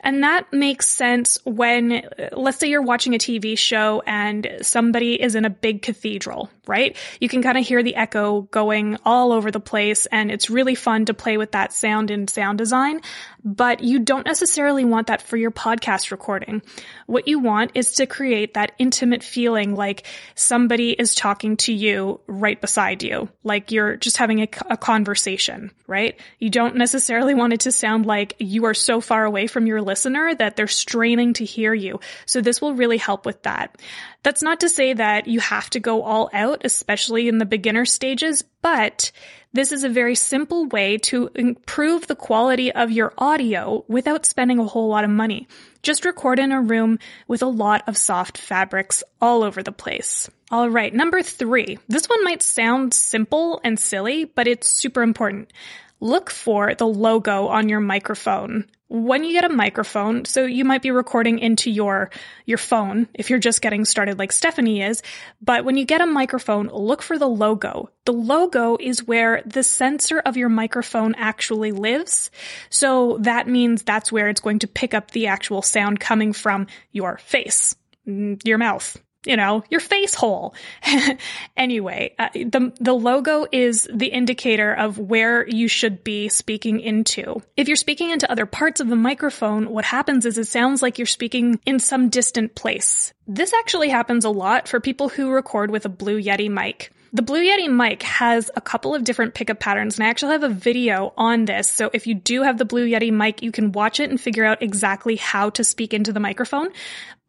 And 0.00 0.22
that 0.22 0.52
makes 0.52 0.86
sense 0.86 1.38
when, 1.44 2.08
let's 2.32 2.58
say 2.58 2.68
you're 2.68 2.82
watching 2.82 3.14
a 3.14 3.18
TV 3.18 3.58
show 3.58 4.02
and 4.06 4.48
somebody 4.62 5.20
is 5.20 5.34
in 5.34 5.44
a 5.44 5.50
big 5.50 5.82
cathedral, 5.82 6.50
right? 6.68 6.96
You 7.20 7.28
can 7.28 7.42
kind 7.42 7.58
of 7.58 7.66
hear 7.66 7.82
the 7.82 7.96
echo 7.96 8.42
going 8.42 8.98
all 9.04 9.32
over 9.32 9.50
the 9.50 9.58
place 9.58 10.06
and 10.06 10.30
it's 10.30 10.50
really 10.50 10.76
fun 10.76 11.06
to 11.06 11.14
play 11.14 11.36
with 11.36 11.52
that 11.52 11.72
sound 11.72 12.10
in 12.10 12.28
sound 12.28 12.58
design 12.58 13.00
but 13.44 13.82
you 13.82 13.98
don't 13.98 14.26
necessarily 14.26 14.84
want 14.84 15.06
that 15.06 15.22
for 15.22 15.36
your 15.36 15.50
podcast 15.50 16.10
recording. 16.10 16.62
What 17.06 17.28
you 17.28 17.38
want 17.38 17.72
is 17.74 17.92
to 17.94 18.06
create 18.06 18.54
that 18.54 18.72
intimate 18.78 19.22
feeling 19.22 19.74
like 19.74 20.06
somebody 20.34 20.90
is 20.90 21.14
talking 21.14 21.56
to 21.58 21.72
you 21.72 22.20
right 22.26 22.60
beside 22.60 23.02
you, 23.02 23.28
like 23.44 23.70
you're 23.70 23.96
just 23.96 24.16
having 24.16 24.40
a, 24.40 24.48
a, 24.68 24.76
conversation, 24.76 25.70
right? 25.86 26.18
You 26.38 26.50
don't 26.50 26.76
necessarily 26.76 27.34
want 27.34 27.52
it 27.52 27.60
to 27.60 27.72
sound 27.72 28.06
like 28.06 28.34
you 28.38 28.66
are 28.66 28.74
so 28.74 29.00
far 29.00 29.24
away 29.24 29.46
from 29.46 29.66
your 29.66 29.82
listener 29.82 30.34
that 30.34 30.56
they're 30.56 30.66
straining 30.66 31.32
to 31.34 31.44
hear 31.44 31.72
you. 31.72 32.00
So 32.26 32.40
this 32.40 32.60
will 32.60 32.74
really 32.74 32.98
help 32.98 33.24
with 33.24 33.42
that. 33.44 33.80
That's 34.22 34.42
not 34.42 34.60
to 34.60 34.68
say 34.68 34.92
that 34.92 35.28
you 35.28 35.40
have 35.40 35.70
to 35.70 35.80
go 35.80 36.02
all 36.02 36.28
out, 36.32 36.57
especially 36.64 37.28
in 37.28 37.38
the 37.38 37.46
beginner 37.46 37.84
stages, 37.84 38.42
but 38.62 39.12
this 39.52 39.72
is 39.72 39.84
a 39.84 39.88
very 39.88 40.14
simple 40.14 40.66
way 40.66 40.98
to 40.98 41.30
improve 41.34 42.06
the 42.06 42.16
quality 42.16 42.70
of 42.70 42.90
your 42.90 43.12
audio 43.16 43.84
without 43.88 44.26
spending 44.26 44.58
a 44.58 44.64
whole 44.64 44.88
lot 44.88 45.04
of 45.04 45.10
money. 45.10 45.48
Just 45.82 46.04
record 46.04 46.38
in 46.38 46.52
a 46.52 46.60
room 46.60 46.98
with 47.26 47.42
a 47.42 47.46
lot 47.46 47.82
of 47.86 47.96
soft 47.96 48.36
fabrics 48.36 49.02
all 49.20 49.42
over 49.42 49.62
the 49.62 49.72
place. 49.72 50.28
All 50.50 50.68
right, 50.68 50.92
number 50.92 51.22
three. 51.22 51.78
This 51.88 52.06
one 52.06 52.24
might 52.24 52.42
sound 52.42 52.92
simple 52.94 53.60
and 53.64 53.78
silly, 53.78 54.24
but 54.24 54.46
it's 54.46 54.68
super 54.68 55.02
important 55.02 55.52
look 56.00 56.30
for 56.30 56.74
the 56.74 56.86
logo 56.86 57.48
on 57.48 57.68
your 57.68 57.80
microphone. 57.80 58.64
When 58.88 59.22
you 59.22 59.32
get 59.32 59.44
a 59.44 59.54
microphone, 59.54 60.24
so 60.24 60.46
you 60.46 60.64
might 60.64 60.80
be 60.80 60.90
recording 60.90 61.38
into 61.38 61.70
your, 61.70 62.10
your 62.46 62.56
phone 62.56 63.06
if 63.12 63.28
you're 63.28 63.38
just 63.38 63.60
getting 63.60 63.84
started 63.84 64.18
like 64.18 64.32
Stephanie 64.32 64.80
is, 64.80 65.02
but 65.42 65.66
when 65.66 65.76
you 65.76 65.84
get 65.84 66.00
a 66.00 66.06
microphone, 66.06 66.68
look 66.68 67.02
for 67.02 67.18
the 67.18 67.28
logo. 67.28 67.90
The 68.06 68.14
logo 68.14 68.78
is 68.80 69.06
where 69.06 69.42
the 69.44 69.62
sensor 69.62 70.20
of 70.20 70.38
your 70.38 70.48
microphone 70.48 71.14
actually 71.16 71.72
lives. 71.72 72.30
So 72.70 73.18
that 73.20 73.46
means 73.46 73.82
that's 73.82 74.10
where 74.10 74.30
it's 74.30 74.40
going 74.40 74.60
to 74.60 74.66
pick 74.66 74.94
up 74.94 75.10
the 75.10 75.26
actual 75.26 75.60
sound 75.60 76.00
coming 76.00 76.32
from 76.32 76.66
your 76.90 77.18
face, 77.18 77.76
mm, 78.06 78.40
your 78.46 78.56
mouth, 78.56 78.96
you 79.28 79.36
know, 79.36 79.62
your 79.68 79.80
face 79.80 80.14
hole. 80.14 80.54
anyway, 81.56 82.14
uh, 82.18 82.30
the 82.32 82.72
the 82.80 82.94
logo 82.94 83.46
is 83.52 83.86
the 83.92 84.06
indicator 84.06 84.72
of 84.72 84.98
where 84.98 85.46
you 85.46 85.68
should 85.68 86.02
be 86.02 86.30
speaking 86.30 86.80
into. 86.80 87.40
If 87.56 87.68
you're 87.68 87.76
speaking 87.76 88.10
into 88.10 88.30
other 88.30 88.46
parts 88.46 88.80
of 88.80 88.88
the 88.88 88.96
microphone, 88.96 89.68
what 89.68 89.84
happens 89.84 90.24
is 90.24 90.38
it 90.38 90.46
sounds 90.46 90.82
like 90.82 90.98
you're 90.98 91.06
speaking 91.06 91.60
in 91.66 91.78
some 91.78 92.08
distant 92.08 92.54
place. 92.54 93.12
This 93.26 93.52
actually 93.52 93.90
happens 93.90 94.24
a 94.24 94.30
lot 94.30 94.66
for 94.66 94.80
people 94.80 95.10
who 95.10 95.30
record 95.30 95.70
with 95.70 95.84
a 95.84 95.90
Blue 95.90 96.20
Yeti 96.20 96.50
mic. 96.50 96.90
The 97.12 97.22
Blue 97.22 97.42
Yeti 97.42 97.70
mic 97.70 98.02
has 98.02 98.50
a 98.54 98.60
couple 98.60 98.94
of 98.94 99.02
different 99.02 99.34
pickup 99.34 99.60
patterns, 99.60 99.98
and 99.98 100.06
I 100.06 100.10
actually 100.10 100.32
have 100.32 100.42
a 100.42 100.48
video 100.50 101.14
on 101.16 101.46
this. 101.46 101.68
So 101.68 101.90
if 101.94 102.06
you 102.06 102.14
do 102.14 102.42
have 102.42 102.58
the 102.58 102.66
Blue 102.66 102.86
Yeti 102.86 103.10
mic, 103.10 103.42
you 103.42 103.50
can 103.50 103.72
watch 103.72 103.98
it 103.98 104.10
and 104.10 104.20
figure 104.20 104.44
out 104.44 104.62
exactly 104.62 105.16
how 105.16 105.50
to 105.50 105.64
speak 105.64 105.94
into 105.94 106.12
the 106.12 106.20
microphone 106.20 106.68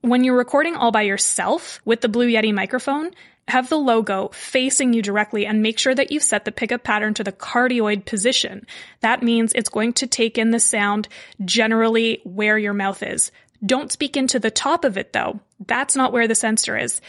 when 0.02 0.24
you're 0.24 0.38
recording 0.38 0.76
all 0.76 0.92
by 0.92 1.02
yourself 1.04 1.82
with 1.86 2.02
the 2.02 2.10
Blue 2.10 2.28
Yeti 2.28 2.54
microphone, 2.54 3.12
have 3.48 3.70
the 3.70 3.78
logo 3.78 4.30
facing 4.34 4.94
you 4.94 5.02
directly 5.02 5.46
and 5.46 5.62
make 5.62 5.80
sure 5.80 5.96
that 5.96 6.12
you've 6.12 6.24
set 6.24 6.46
the 6.46 6.52
pickup 6.52 6.84
pattern 6.84 7.14
to 7.16 7.24
the 7.24 7.32
cardioid 7.32 8.06
position. 8.06 8.66
That 9.02 9.24
means 9.24 9.52
it's 9.54 9.70
going 9.70 9.94
to 9.94 10.08
take 10.08 10.38
in 10.38 10.52
the 10.52 10.60
sound 10.60 11.08
generally 11.44 12.22
where 12.24 12.58
your 12.58 12.74
mouth 12.74 13.02
is. 13.04 13.32
Don't 13.66 13.92
speak 13.92 14.16
into 14.16 14.40
the 14.40 14.52
top 14.52 14.86
of 14.86 14.98
it 14.98 15.12
though. 15.14 15.40
That's 15.66 15.96
not 15.96 16.14
where 16.14 16.28
the 16.28 16.36
sensor 16.36 16.78
is. 16.78 17.02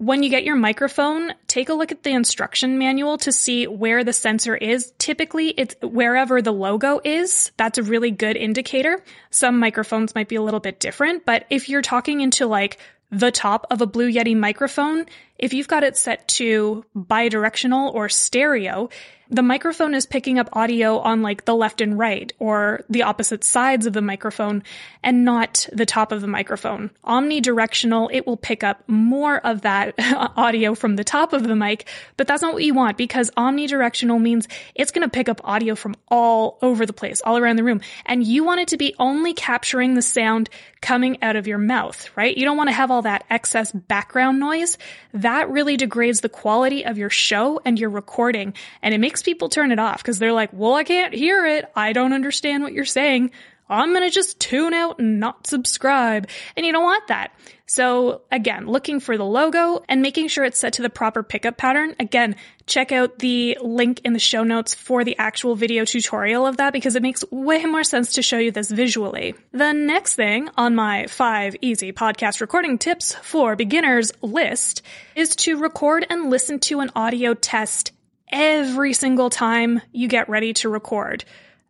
When 0.00 0.22
you 0.22 0.30
get 0.30 0.44
your 0.44 0.56
microphone, 0.56 1.34
take 1.46 1.68
a 1.68 1.74
look 1.74 1.92
at 1.92 2.04
the 2.04 2.12
instruction 2.12 2.78
manual 2.78 3.18
to 3.18 3.30
see 3.30 3.66
where 3.66 4.02
the 4.02 4.14
sensor 4.14 4.56
is. 4.56 4.94
Typically, 4.96 5.48
it's 5.48 5.74
wherever 5.82 6.40
the 6.40 6.54
logo 6.54 7.02
is. 7.04 7.52
That's 7.58 7.76
a 7.76 7.82
really 7.82 8.10
good 8.10 8.38
indicator. 8.38 9.04
Some 9.28 9.58
microphones 9.58 10.14
might 10.14 10.28
be 10.28 10.36
a 10.36 10.42
little 10.42 10.58
bit 10.58 10.80
different, 10.80 11.26
but 11.26 11.44
if 11.50 11.68
you're 11.68 11.82
talking 11.82 12.22
into 12.22 12.46
like 12.46 12.78
the 13.10 13.30
top 13.30 13.66
of 13.70 13.82
a 13.82 13.86
Blue 13.86 14.10
Yeti 14.10 14.34
microphone, 14.34 15.04
if 15.38 15.52
you've 15.52 15.68
got 15.68 15.84
it 15.84 15.98
set 15.98 16.26
to 16.28 16.82
bidirectional 16.96 17.92
or 17.92 18.08
stereo, 18.08 18.88
the 19.30 19.42
microphone 19.42 19.94
is 19.94 20.06
picking 20.06 20.38
up 20.38 20.48
audio 20.52 20.98
on 20.98 21.22
like 21.22 21.44
the 21.44 21.54
left 21.54 21.80
and 21.80 21.98
right 21.98 22.32
or 22.38 22.84
the 22.88 23.04
opposite 23.04 23.44
sides 23.44 23.86
of 23.86 23.92
the 23.92 24.02
microphone 24.02 24.62
and 25.02 25.24
not 25.24 25.68
the 25.72 25.86
top 25.86 26.10
of 26.10 26.20
the 26.20 26.26
microphone. 26.26 26.90
Omnidirectional, 27.04 28.10
it 28.12 28.26
will 28.26 28.36
pick 28.36 28.64
up 28.64 28.86
more 28.88 29.38
of 29.38 29.62
that 29.62 29.94
audio 30.36 30.74
from 30.74 30.96
the 30.96 31.04
top 31.04 31.32
of 31.32 31.44
the 31.44 31.54
mic, 31.54 31.88
but 32.16 32.26
that's 32.26 32.42
not 32.42 32.54
what 32.54 32.64
you 32.64 32.74
want 32.74 32.96
because 32.96 33.30
omnidirectional 33.36 34.20
means 34.20 34.48
it's 34.74 34.90
going 34.90 35.06
to 35.06 35.10
pick 35.10 35.28
up 35.28 35.40
audio 35.44 35.74
from 35.74 35.94
all 36.08 36.58
over 36.60 36.84
the 36.84 36.92
place, 36.92 37.22
all 37.24 37.38
around 37.38 37.56
the 37.56 37.64
room. 37.64 37.80
And 38.06 38.24
you 38.24 38.44
want 38.44 38.60
it 38.60 38.68
to 38.68 38.76
be 38.76 38.94
only 38.98 39.32
capturing 39.32 39.94
the 39.94 40.02
sound 40.02 40.50
coming 40.80 41.22
out 41.22 41.36
of 41.36 41.46
your 41.46 41.58
mouth, 41.58 42.10
right? 42.16 42.36
You 42.36 42.44
don't 42.44 42.56
want 42.56 42.68
to 42.68 42.74
have 42.74 42.90
all 42.90 43.02
that 43.02 43.24
excess 43.30 43.70
background 43.70 44.40
noise. 44.40 44.78
That 45.12 45.50
really 45.50 45.76
degrades 45.76 46.20
the 46.20 46.28
quality 46.28 46.84
of 46.84 46.98
your 46.98 47.10
show 47.10 47.60
and 47.64 47.78
your 47.78 47.90
recording 47.90 48.54
and 48.82 48.94
it 48.94 48.98
makes 48.98 49.19
makes 49.20 49.26
people 49.26 49.50
turn 49.50 49.70
it 49.70 49.78
off 49.78 49.98
because 49.98 50.18
they're 50.18 50.32
like, 50.32 50.50
well, 50.52 50.74
I 50.74 50.84
can't 50.84 51.12
hear 51.12 51.44
it. 51.44 51.70
I 51.76 51.92
don't 51.92 52.14
understand 52.14 52.62
what 52.62 52.72
you're 52.72 52.86
saying. 52.86 53.32
I'm 53.68 53.90
going 53.90 54.02
to 54.02 54.10
just 54.10 54.40
tune 54.40 54.74
out 54.74 54.98
and 54.98 55.20
not 55.20 55.46
subscribe. 55.46 56.28
And 56.56 56.66
you 56.66 56.72
don't 56.72 56.82
want 56.82 57.06
that. 57.08 57.32
So 57.66 58.22
again, 58.32 58.66
looking 58.66 58.98
for 58.98 59.16
the 59.16 59.24
logo 59.24 59.84
and 59.88 60.02
making 60.02 60.26
sure 60.28 60.44
it's 60.44 60.58
set 60.58 60.72
to 60.74 60.82
the 60.82 60.90
proper 60.90 61.22
pickup 61.22 61.56
pattern. 61.56 61.94
Again, 62.00 62.34
check 62.66 62.90
out 62.90 63.20
the 63.20 63.58
link 63.60 64.00
in 64.04 64.12
the 64.12 64.18
show 64.18 64.42
notes 64.42 64.74
for 64.74 65.04
the 65.04 65.16
actual 65.18 65.54
video 65.54 65.84
tutorial 65.84 66.46
of 66.46 66.56
that 66.56 66.72
because 66.72 66.96
it 66.96 67.02
makes 67.02 67.22
way 67.30 67.64
more 67.66 67.84
sense 67.84 68.14
to 68.14 68.22
show 68.22 68.38
you 68.38 68.50
this 68.50 68.70
visually. 68.70 69.34
The 69.52 69.72
next 69.72 70.14
thing 70.14 70.48
on 70.56 70.74
my 70.74 71.06
five 71.06 71.54
easy 71.60 71.92
podcast 71.92 72.40
recording 72.40 72.78
tips 72.78 73.14
for 73.22 73.54
beginners 73.54 74.10
list 74.20 74.82
is 75.14 75.36
to 75.36 75.58
record 75.58 76.04
and 76.10 76.30
listen 76.30 76.58
to 76.60 76.80
an 76.80 76.90
audio 76.96 77.34
test 77.34 77.92
every 78.30 78.92
single 78.92 79.30
time 79.30 79.80
you 79.92 80.08
get 80.08 80.28
ready 80.28 80.52
to 80.54 80.68
record. 80.68 81.24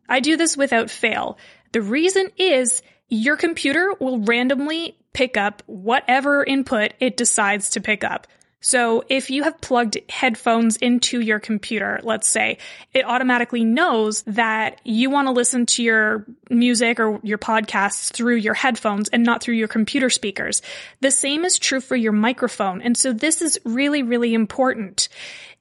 I 0.07 0.19
do 0.19 0.37
this 0.37 0.57
without 0.57 0.89
fail. 0.89 1.37
The 1.71 1.81
reason 1.81 2.29
is 2.37 2.81
your 3.09 3.37
computer 3.37 3.93
will 3.99 4.19
randomly 4.19 4.97
pick 5.13 5.37
up 5.37 5.63
whatever 5.65 6.43
input 6.43 6.93
it 6.99 7.17
decides 7.17 7.71
to 7.71 7.81
pick 7.81 8.03
up. 8.03 8.27
So 8.61 9.03
if 9.09 9.31
you 9.31 9.43
have 9.43 9.59
plugged 9.59 9.97
headphones 10.07 10.77
into 10.77 11.19
your 11.19 11.39
computer, 11.39 11.99
let's 12.03 12.27
say, 12.27 12.59
it 12.93 13.05
automatically 13.05 13.65
knows 13.65 14.21
that 14.23 14.79
you 14.83 15.09
want 15.09 15.27
to 15.27 15.33
listen 15.33 15.65
to 15.65 15.83
your 15.83 16.27
music 16.49 16.99
or 16.99 17.19
your 17.23 17.39
podcasts 17.39 18.13
through 18.13 18.35
your 18.35 18.53
headphones 18.53 19.09
and 19.09 19.23
not 19.23 19.41
through 19.41 19.55
your 19.55 19.67
computer 19.67 20.11
speakers. 20.11 20.61
The 20.99 21.09
same 21.09 21.43
is 21.43 21.57
true 21.57 21.81
for 21.81 21.95
your 21.95 22.11
microphone. 22.11 22.83
And 22.83 22.95
so 22.95 23.13
this 23.13 23.41
is 23.41 23.59
really, 23.65 24.03
really 24.03 24.35
important 24.35 25.09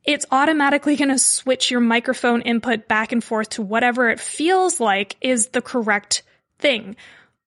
it's 0.04 0.26
automatically 0.30 0.96
going 0.96 1.10
to 1.10 1.18
switch 1.18 1.70
your 1.70 1.80
microphone 1.80 2.42
input 2.42 2.88
back 2.88 3.12
and 3.12 3.22
forth 3.22 3.50
to 3.50 3.62
whatever 3.62 4.08
it 4.08 4.20
feels 4.20 4.80
like 4.80 5.16
is 5.20 5.48
the 5.48 5.62
correct 5.62 6.22
thing. 6.58 6.96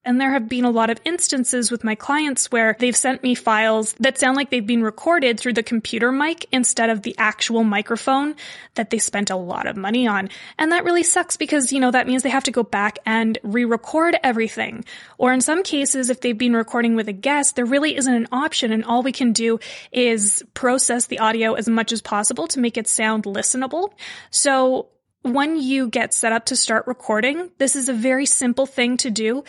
And 0.05 0.19
there 0.19 0.31
have 0.31 0.49
been 0.49 0.65
a 0.65 0.69
lot 0.69 0.89
of 0.89 0.99
instances 1.05 1.71
with 1.71 1.85
my 1.85 1.95
clients 1.95 2.51
where 2.51 2.75
they've 2.77 2.95
sent 2.95 3.23
me 3.23 3.35
files 3.35 3.93
that 4.01 4.19
sound 4.19 4.35
like 4.35 4.49
they've 4.49 4.65
been 4.65 4.83
recorded 4.83 5.39
through 5.39 5.53
the 5.53 5.63
computer 5.63 6.11
mic 6.11 6.45
instead 6.51 6.89
of 6.89 7.03
the 7.03 7.15
actual 7.17 7.63
microphone 7.63 8.35
that 8.75 8.89
they 8.89 8.97
spent 8.97 9.29
a 9.29 9.37
lot 9.37 9.65
of 9.65 9.77
money 9.77 10.05
on. 10.05 10.29
And 10.57 10.73
that 10.73 10.83
really 10.83 11.03
sucks 11.03 11.37
because, 11.37 11.71
you 11.71 11.79
know, 11.79 11.91
that 11.91 12.05
means 12.05 12.21
they 12.21 12.29
have 12.29 12.43
to 12.43 12.51
go 12.51 12.63
back 12.63 12.99
and 13.05 13.37
re-record 13.43 14.17
everything. 14.23 14.83
Or 15.17 15.31
in 15.31 15.39
some 15.39 15.63
cases, 15.63 16.09
if 16.09 16.19
they've 16.19 16.37
been 16.37 16.55
recording 16.55 16.95
with 16.95 17.07
a 17.07 17.13
guest, 17.13 17.55
there 17.55 17.65
really 17.65 17.95
isn't 17.95 18.13
an 18.13 18.27
option 18.31 18.73
and 18.73 18.83
all 18.83 19.03
we 19.03 19.13
can 19.13 19.31
do 19.31 19.59
is 19.93 20.43
process 20.53 21.05
the 21.05 21.19
audio 21.19 21.53
as 21.53 21.69
much 21.69 21.93
as 21.93 22.01
possible 22.01 22.47
to 22.47 22.59
make 22.59 22.77
it 22.77 22.89
sound 22.89 23.23
listenable. 23.23 23.93
So 24.31 24.89
when 25.21 25.57
you 25.57 25.87
get 25.87 26.13
set 26.13 26.33
up 26.33 26.47
to 26.47 26.57
start 26.57 26.85
recording, 26.85 27.49
this 27.57 27.77
is 27.77 27.87
a 27.87 27.93
very 27.93 28.25
simple 28.25 28.65
thing 28.65 28.97
to 28.97 29.09
do 29.09 29.45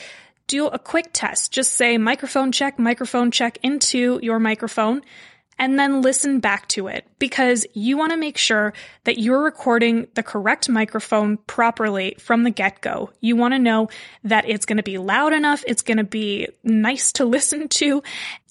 do 0.46 0.66
a 0.66 0.78
quick 0.78 1.10
test. 1.12 1.52
Just 1.52 1.72
say 1.72 1.98
microphone 1.98 2.52
check, 2.52 2.78
microphone 2.78 3.30
check 3.30 3.58
into 3.62 4.18
your 4.22 4.38
microphone 4.38 5.02
and 5.58 5.78
then 5.78 6.02
listen 6.02 6.40
back 6.40 6.66
to 6.68 6.88
it 6.88 7.06
because 7.18 7.66
you 7.74 7.96
want 7.96 8.12
to 8.12 8.16
make 8.16 8.36
sure 8.36 8.72
that 9.04 9.18
you're 9.18 9.42
recording 9.42 10.08
the 10.14 10.22
correct 10.22 10.68
microphone 10.68 11.36
properly 11.36 12.16
from 12.18 12.42
the 12.42 12.50
get 12.50 12.80
go. 12.80 13.10
You 13.20 13.36
want 13.36 13.54
to 13.54 13.58
know 13.58 13.88
that 14.24 14.48
it's 14.48 14.66
going 14.66 14.78
to 14.78 14.82
be 14.82 14.98
loud 14.98 15.32
enough, 15.32 15.62
it's 15.66 15.82
going 15.82 15.98
to 15.98 16.04
be 16.04 16.48
nice 16.62 17.12
to 17.12 17.24
listen 17.24 17.68
to, 17.68 18.02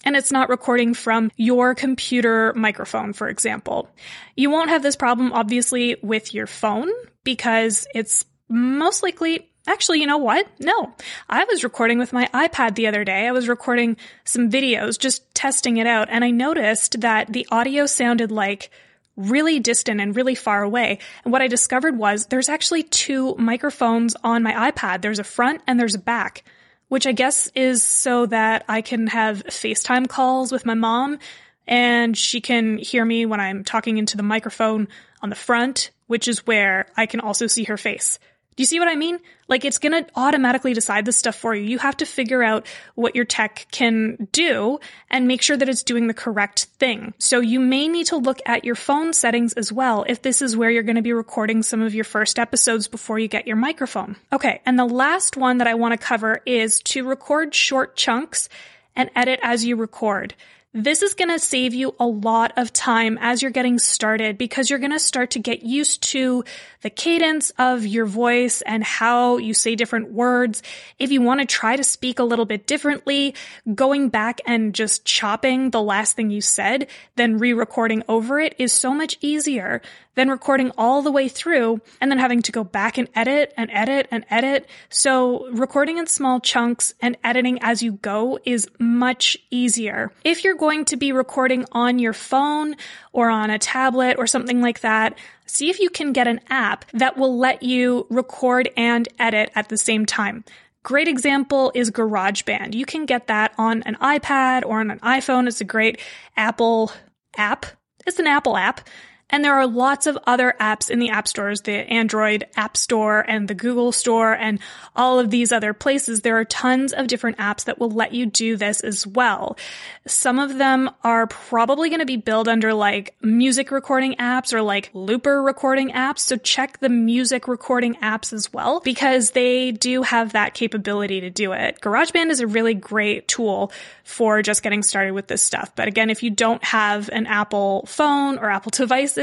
and 0.06 0.16
it's 0.16 0.32
not 0.32 0.50
recording 0.50 0.94
from 0.94 1.32
your 1.36 1.76
computer 1.76 2.54
microphone, 2.56 3.14
for 3.14 3.28
example. 3.28 3.90
You 4.36 4.50
won't 4.50 4.70
have 4.70 4.84
this 4.84 4.96
problem 4.96 5.34
obviously 5.34 5.98
with 6.02 6.34
your 6.34 6.48
phone 6.48 6.90
because 7.24 7.88
it's 7.94 8.26
most 8.50 9.04
likely 9.04 9.50
Actually, 9.66 10.02
you 10.02 10.08
know 10.08 10.18
what? 10.18 10.48
No. 10.60 10.94
I 11.30 11.46
was 11.46 11.64
recording 11.64 11.98
with 11.98 12.12
my 12.12 12.28
iPad 12.34 12.76
the 12.76 12.88
other 12.88 13.06
day. 13.06 13.28
I 13.28 13.32
was 13.32 13.48
recording 13.48 13.96
some 14.26 14.52
videos, 14.52 15.00
just 15.00 15.34
testing 15.34 15.78
it 15.78 15.88
out, 15.88 16.10
and 16.12 16.24
I 16.24 16.32
noticed 16.32 17.00
that 17.02 17.32
the 17.32 17.48
audio 17.50 17.86
sounded 17.86 18.30
like 18.30 18.70
really 19.16 19.60
distant 19.60 20.02
and 20.02 20.16
really 20.16 20.36
far 20.36 20.64
away. 20.64 21.00
And 21.24 21.32
what 21.32 21.42
I 21.42 21.48
discovered 21.48 21.98
was 21.98 22.26
there's 22.26 22.50
actually 22.50 22.84
two 22.84 23.36
microphones 23.36 24.16
on 24.24 24.44
my 24.44 24.72
iPad. 24.72 25.02
There's 25.02 25.20
a 25.20 25.24
front 25.24 25.62
and 25.68 25.80
there's 25.80 25.96
a 25.96 26.00
back, 26.00 26.44
which 26.90 27.08
I 27.08 27.12
guess 27.12 27.50
is 27.56 27.84
so 27.84 28.26
that 28.26 28.66
I 28.68 28.82
can 28.82 29.08
have 29.08 29.44
FaceTime 29.46 30.10
calls 30.10 30.52
with 30.52 30.66
my 30.66 30.74
mom 30.74 31.20
and 31.68 32.18
she 32.18 32.42
can 32.42 32.78
hear 32.78 33.06
me 33.06 33.26
when 33.26 33.40
I'm 33.40 33.64
talking 33.64 33.98
into 33.98 34.18
the 34.18 34.24
microphone 34.24 34.88
on 35.22 35.30
the 35.30 35.36
front, 35.36 35.92
which 36.08 36.28
is 36.28 36.46
where 36.46 36.88
I 36.98 37.06
can 37.06 37.20
also 37.20 37.48
see 37.48 37.66
her 37.66 37.78
face. 37.78 38.20
Do 38.56 38.62
you 38.62 38.66
see 38.66 38.80
what 38.80 38.88
I 38.88 38.96
mean? 38.96 39.20
Like 39.48 39.66
it's 39.66 39.78
going 39.78 40.04
to 40.04 40.10
automatically 40.16 40.74
decide 40.74 41.06
this 41.06 41.18
stuff 41.18 41.36
for 41.36 41.54
you. 41.54 41.64
You 41.64 41.78
have 41.80 41.98
to 41.98 42.06
figure 42.06 42.44
out 42.44 42.66
what 42.96 43.16
your 43.16 43.26
tech 43.26 43.68
can 43.72 44.28
do 44.32 44.80
and 45.10 45.28
make 45.28 45.42
sure 45.42 45.58
that 45.58 45.70
it's 45.70 45.84
doing 45.84 46.08
the 46.08 46.14
correct 46.14 46.66
thing. 46.80 47.14
So 47.18 47.40
you 47.40 47.60
may 47.60 47.88
need 47.88 48.08
to 48.08 48.18
look 48.18 48.42
at 48.46 48.64
your 48.64 48.76
phone 48.76 49.14
settings 49.14 49.54
as 49.54 49.72
well 49.72 50.06
if 50.08 50.22
this 50.22 50.42
is 50.42 50.56
where 50.56 50.70
you're 50.70 50.84
going 50.84 50.96
to 50.96 51.02
be 51.02 51.14
recording 51.14 51.64
some 51.64 51.82
of 51.82 51.94
your 51.94 52.06
first 52.06 52.40
episodes 52.40 52.88
before 52.88 53.20
you 53.20 53.28
get 53.28 53.48
your 53.48 53.58
microphone. 53.58 54.16
Okay. 54.32 54.62
And 54.66 54.78
the 54.78 54.86
last 54.86 55.38
one 55.38 55.58
that 55.58 55.68
I 55.68 55.76
want 55.76 55.94
to 55.94 55.98
cover 55.98 56.42
is 56.46 56.80
to 56.82 57.08
record 57.08 57.54
short 57.54 57.96
chunks 57.96 58.50
and 58.96 59.10
edit 59.16 59.40
as 59.44 59.66
you 59.66 59.76
record. 59.76 60.36
This 60.76 61.04
is 61.04 61.14
going 61.14 61.30
to 61.30 61.38
save 61.38 61.76
you 61.76 61.94
a 62.00 62.08
lot 62.08 62.54
of 62.58 62.74
time 62.74 63.20
as 63.22 63.44
you're 63.44 63.52
getting 63.52 63.78
started 63.78 64.40
because 64.40 64.72
you're 64.72 64.80
going 64.80 64.92
to 64.92 64.98
start 64.98 65.30
to 65.32 65.40
get 65.40 65.62
used 65.62 66.02
to 66.14 66.44
the 66.82 66.90
cadence 66.90 67.52
of 67.60 67.86
your 67.86 68.08
voice 68.08 68.64
and 68.64 68.84
how 68.84 69.38
you 69.38 69.54
say 69.54 69.76
different 69.76 70.12
words. 70.12 70.64
If 70.98 71.12
you 71.12 71.22
want 71.22 71.42
to 71.42 71.46
try 71.46 71.76
to 71.76 71.84
speak 71.84 72.18
a 72.18 72.24
little 72.24 72.46
bit 72.46 72.66
differently, 72.66 73.36
going 73.76 74.10
back 74.10 74.42
and 74.48 74.74
just 74.74 75.06
chopping 75.06 75.70
the 75.70 75.82
last 75.82 76.16
thing 76.16 76.32
you 76.32 76.42
said, 76.42 76.88
then 77.18 77.38
re-recording 77.38 78.02
over 78.10 78.40
it 78.40 78.56
is 78.58 78.74
so 78.74 78.96
much 78.96 79.20
easier 79.22 79.80
than 80.16 80.30
recording 80.30 80.72
all 80.78 81.02
the 81.02 81.12
way 81.12 81.28
through 81.28 81.82
and 82.00 82.12
then 82.12 82.20
having 82.20 82.42
to 82.42 82.52
go 82.52 82.64
back 82.64 82.98
and 82.98 83.08
edit 83.16 83.54
and 83.58 83.70
edit 83.72 84.08
and 84.12 84.26
edit. 84.30 84.68
So 84.90 85.50
recording 85.50 85.98
in 85.98 86.08
small 86.08 86.40
chunks 86.40 86.94
and 87.02 87.18
editing 87.24 87.60
as 87.62 87.82
you 87.82 87.94
go 87.94 88.40
is 88.46 88.68
much 88.80 89.38
easier. 89.50 90.12
If 90.24 90.44
you're 90.44 90.56
going 90.64 90.86
to 90.86 90.96
be 90.96 91.12
recording 91.12 91.66
on 91.74 92.00
your 92.00 92.14
phone 92.14 92.74
or 93.12 93.30
on 93.30 93.50
a 93.50 93.60
tablet 93.60 94.16
or 94.18 94.26
something 94.26 94.62
like 94.62 94.80
that, 94.80 95.18
see 95.46 95.70
if 95.70 95.78
you 95.78 95.90
can 95.90 96.14
get 96.14 96.26
an 96.26 96.40
app 96.50 96.90
that 96.92 97.18
will 97.18 97.38
let 97.38 97.64
you 97.64 98.08
record 98.10 98.70
and 98.78 99.10
edit 99.20 99.52
at 99.56 99.68
the 99.68 99.76
same 99.76 100.06
time. 100.06 100.42
Great 100.82 101.10
example 101.10 101.70
is 101.76 101.92
GarageBand. 101.92 102.76
You 102.76 102.86
can 102.86 103.06
get 103.06 103.28
that 103.28 103.54
on 103.58 103.84
an 103.84 103.96
iPad 103.96 104.64
or 104.64 104.80
on 104.80 104.90
an 104.90 105.00
iPhone. 105.00 105.50
It's 105.50 105.60
a 105.60 105.66
great 105.66 106.00
Apple 106.38 106.94
app. 107.36 107.66
It's 108.08 108.20
an 108.20 108.28
Apple 108.28 108.56
app 108.56 108.88
And 109.34 109.44
there 109.44 109.56
are 109.56 109.66
lots 109.66 110.06
of 110.06 110.16
other 110.28 110.54
apps 110.60 110.92
in 110.92 111.00
the 111.00 111.10
app 111.10 111.28
stores, 111.28 111.62
the 111.62 111.72
Android 111.92 112.46
App 112.56 112.78
Store 112.78 113.26
and 113.28 113.48
the 113.48 113.56
Google 113.56 113.92
Store 113.92 114.32
and 114.32 114.60
all 114.96 115.18
of 115.18 115.32
these 115.32 115.52
other 115.52 115.74
places. 115.74 116.22
There 116.22 116.38
are 116.38 116.46
tons 116.46 116.94
of 116.94 117.08
different 117.08 117.40
apps 117.40 117.64
that 117.64 117.80
will 117.80 117.90
let 117.90 118.14
you 118.14 118.28
do 118.28 118.58
this 118.58 118.82
as 118.82 119.08
well. 119.08 119.58
Some 120.06 120.38
of 120.38 120.60
them 120.60 120.92
are 121.04 121.26
probably 121.26 121.90
going 121.90 122.02
to 122.02 122.06
be 122.06 122.16
billed 122.16 122.48
under 122.48 122.76
like 122.76 123.16
music 123.24 123.72
recording 123.72 124.14
apps 124.18 124.54
or 124.54 124.62
like 124.62 124.92
looper 124.94 125.42
recording 125.42 125.90
apps. 125.90 126.20
So 126.20 126.38
check 126.38 126.78
the 126.78 126.90
music 126.90 127.48
recording 127.48 127.96
apps 127.96 128.34
as 128.34 128.54
well 128.54 128.82
because 128.82 129.32
they 129.32 129.72
do 129.72 130.04
have 130.04 130.34
that 130.34 130.54
capability 130.54 131.22
to 131.22 131.32
do 131.32 131.54
it. 131.54 131.82
GarageBand 131.82 132.30
is 132.30 132.40
a 132.40 132.46
really 132.46 132.76
great 132.76 133.28
tool 133.28 133.72
for 134.04 134.44
just 134.44 134.62
getting 134.62 134.84
started 134.84 135.14
with 135.14 135.26
this 135.26 135.42
stuff. 135.42 135.72
But 135.76 135.88
again, 135.88 136.12
if 136.12 136.22
you 136.22 136.30
don't 136.30 136.64
have 136.64 137.10
an 137.10 137.26
Apple 137.26 137.86
phone 137.88 138.38
or 138.38 138.52
Apple 138.52 138.70
devices, 138.70 139.23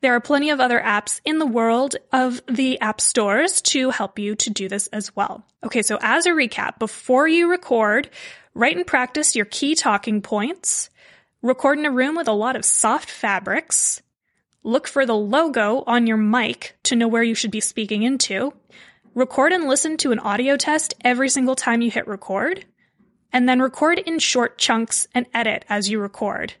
there 0.00 0.14
are 0.14 0.20
plenty 0.20 0.50
of 0.50 0.60
other 0.60 0.80
apps 0.80 1.20
in 1.24 1.38
the 1.38 1.46
world 1.46 1.96
of 2.12 2.40
the 2.46 2.80
app 2.80 3.00
stores 3.00 3.60
to 3.62 3.90
help 3.90 4.18
you 4.18 4.34
to 4.36 4.50
do 4.50 4.68
this 4.68 4.86
as 4.88 5.14
well. 5.14 5.44
Okay, 5.64 5.82
so 5.82 5.98
as 6.00 6.26
a 6.26 6.30
recap, 6.30 6.78
before 6.78 7.28
you 7.28 7.50
record, 7.50 8.10
write 8.54 8.76
and 8.76 8.86
practice 8.86 9.36
your 9.36 9.44
key 9.46 9.74
talking 9.74 10.22
points, 10.22 10.90
record 11.42 11.78
in 11.78 11.86
a 11.86 11.90
room 11.90 12.16
with 12.16 12.28
a 12.28 12.32
lot 12.32 12.56
of 12.56 12.64
soft 12.64 13.10
fabrics, 13.10 14.02
look 14.62 14.86
for 14.86 15.06
the 15.06 15.16
logo 15.16 15.84
on 15.86 16.06
your 16.06 16.16
mic 16.16 16.76
to 16.84 16.96
know 16.96 17.08
where 17.08 17.22
you 17.22 17.34
should 17.34 17.50
be 17.50 17.60
speaking 17.60 18.02
into, 18.02 18.52
record 19.14 19.52
and 19.52 19.68
listen 19.68 19.96
to 19.96 20.12
an 20.12 20.18
audio 20.18 20.56
test 20.56 20.94
every 21.02 21.28
single 21.28 21.56
time 21.56 21.82
you 21.82 21.90
hit 21.90 22.06
record, 22.06 22.64
and 23.32 23.48
then 23.48 23.60
record 23.60 23.98
in 23.98 24.18
short 24.18 24.58
chunks 24.58 25.06
and 25.14 25.26
edit 25.32 25.64
as 25.68 25.88
you 25.88 26.00
record. 26.00 26.54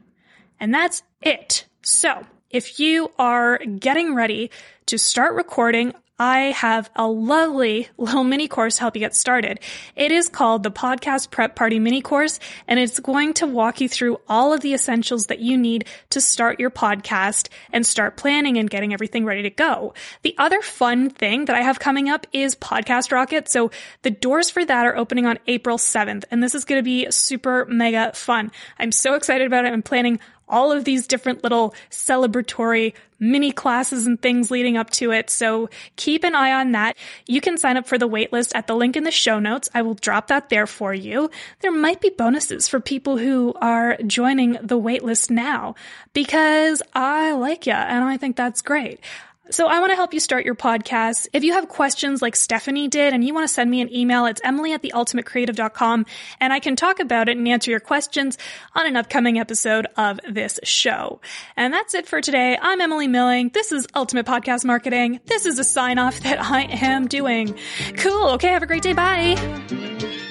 And 0.58 0.72
that's 0.72 1.02
it. 1.22 1.66
So 1.82 2.24
if 2.50 2.80
you 2.80 3.10
are 3.18 3.58
getting 3.58 4.14
ready 4.14 4.50
to 4.86 4.98
start 4.98 5.34
recording 5.34 5.94
I 6.20 6.52
have 6.52 6.90
a 6.96 7.08
lovely 7.08 7.88
little 7.96 8.24
mini 8.24 8.46
course 8.46 8.76
to 8.76 8.82
help 8.82 8.94
you 8.94 9.00
get 9.00 9.16
started. 9.16 9.58
It 9.96 10.12
is 10.12 10.28
called 10.28 10.62
the 10.62 10.70
Podcast 10.70 11.30
Prep 11.30 11.56
Party 11.56 11.78
Mini 11.78 12.02
Course, 12.02 12.38
and 12.68 12.78
it's 12.78 13.00
going 13.00 13.32
to 13.34 13.46
walk 13.46 13.80
you 13.80 13.88
through 13.88 14.20
all 14.28 14.52
of 14.52 14.60
the 14.60 14.74
essentials 14.74 15.28
that 15.28 15.40
you 15.40 15.56
need 15.56 15.86
to 16.10 16.20
start 16.20 16.60
your 16.60 16.68
podcast 16.68 17.48
and 17.72 17.86
start 17.86 18.18
planning 18.18 18.58
and 18.58 18.68
getting 18.68 18.92
everything 18.92 19.24
ready 19.24 19.44
to 19.44 19.50
go. 19.50 19.94
The 20.20 20.34
other 20.36 20.60
fun 20.60 21.08
thing 21.08 21.46
that 21.46 21.56
I 21.56 21.62
have 21.62 21.78
coming 21.80 22.10
up 22.10 22.26
is 22.34 22.54
Podcast 22.54 23.12
Rocket. 23.12 23.48
So 23.48 23.70
the 24.02 24.10
doors 24.10 24.50
for 24.50 24.62
that 24.62 24.84
are 24.84 24.98
opening 24.98 25.24
on 25.24 25.38
April 25.46 25.78
7th, 25.78 26.24
and 26.30 26.42
this 26.42 26.54
is 26.54 26.66
going 26.66 26.80
to 26.80 26.84
be 26.84 27.10
super 27.10 27.64
mega 27.64 28.12
fun. 28.12 28.52
I'm 28.78 28.92
so 28.92 29.14
excited 29.14 29.46
about 29.46 29.64
it. 29.64 29.72
I'm 29.72 29.82
planning 29.82 30.20
all 30.50 30.72
of 30.72 30.84
these 30.84 31.06
different 31.06 31.42
little 31.42 31.74
celebratory 31.90 32.92
mini 33.20 33.52
classes 33.52 34.06
and 34.06 34.20
things 34.20 34.50
leading 34.50 34.76
up 34.76 34.90
to 34.90 35.12
it. 35.12 35.30
So 35.30 35.68
keep 35.96 36.24
an 36.24 36.34
eye 36.34 36.52
on 36.52 36.72
that. 36.72 36.96
You 37.26 37.40
can 37.40 37.58
sign 37.58 37.76
up 37.76 37.86
for 37.86 37.98
the 37.98 38.08
waitlist 38.08 38.52
at 38.54 38.66
the 38.66 38.74
link 38.74 38.96
in 38.96 39.04
the 39.04 39.10
show 39.10 39.38
notes. 39.38 39.68
I 39.74 39.82
will 39.82 39.94
drop 39.94 40.28
that 40.28 40.48
there 40.48 40.66
for 40.66 40.92
you. 40.94 41.30
There 41.60 41.70
might 41.70 42.00
be 42.00 42.10
bonuses 42.10 42.66
for 42.66 42.80
people 42.80 43.18
who 43.18 43.54
are 43.60 43.96
joining 44.06 44.52
the 44.54 44.80
waitlist 44.80 45.30
now 45.30 45.74
because 46.14 46.82
I 46.94 47.32
like 47.32 47.66
you 47.66 47.74
and 47.74 48.04
I 48.04 48.16
think 48.16 48.36
that's 48.36 48.62
great. 48.62 49.00
So 49.50 49.66
I 49.66 49.80
want 49.80 49.90
to 49.90 49.96
help 49.96 50.14
you 50.14 50.20
start 50.20 50.44
your 50.44 50.54
podcast. 50.54 51.26
If 51.32 51.42
you 51.42 51.54
have 51.54 51.68
questions 51.68 52.22
like 52.22 52.36
Stephanie 52.36 52.88
did 52.88 53.12
and 53.12 53.24
you 53.24 53.34
want 53.34 53.48
to 53.48 53.52
send 53.52 53.70
me 53.70 53.80
an 53.80 53.92
email, 53.94 54.26
it's 54.26 54.40
emily 54.44 54.72
at 54.72 54.82
theultimatecreative.com 54.82 56.06
and 56.40 56.52
I 56.52 56.60
can 56.60 56.76
talk 56.76 57.00
about 57.00 57.28
it 57.28 57.36
and 57.36 57.48
answer 57.48 57.70
your 57.70 57.80
questions 57.80 58.38
on 58.74 58.86
an 58.86 58.96
upcoming 58.96 59.38
episode 59.38 59.86
of 59.96 60.20
this 60.28 60.60
show. 60.62 61.20
And 61.56 61.74
that's 61.74 61.94
it 61.94 62.06
for 62.06 62.20
today. 62.20 62.58
I'm 62.60 62.80
Emily 62.80 63.08
Milling. 63.08 63.50
This 63.52 63.72
is 63.72 63.86
Ultimate 63.94 64.26
Podcast 64.26 64.64
Marketing. 64.64 65.20
This 65.26 65.46
is 65.46 65.58
a 65.58 65.64
sign 65.64 65.98
off 65.98 66.20
that 66.20 66.40
I 66.40 66.62
am 66.62 67.08
doing. 67.08 67.58
Cool. 67.96 68.28
Okay. 68.30 68.48
Have 68.48 68.62
a 68.62 68.66
great 68.66 68.82
day. 68.82 68.92
Bye. 68.92 70.29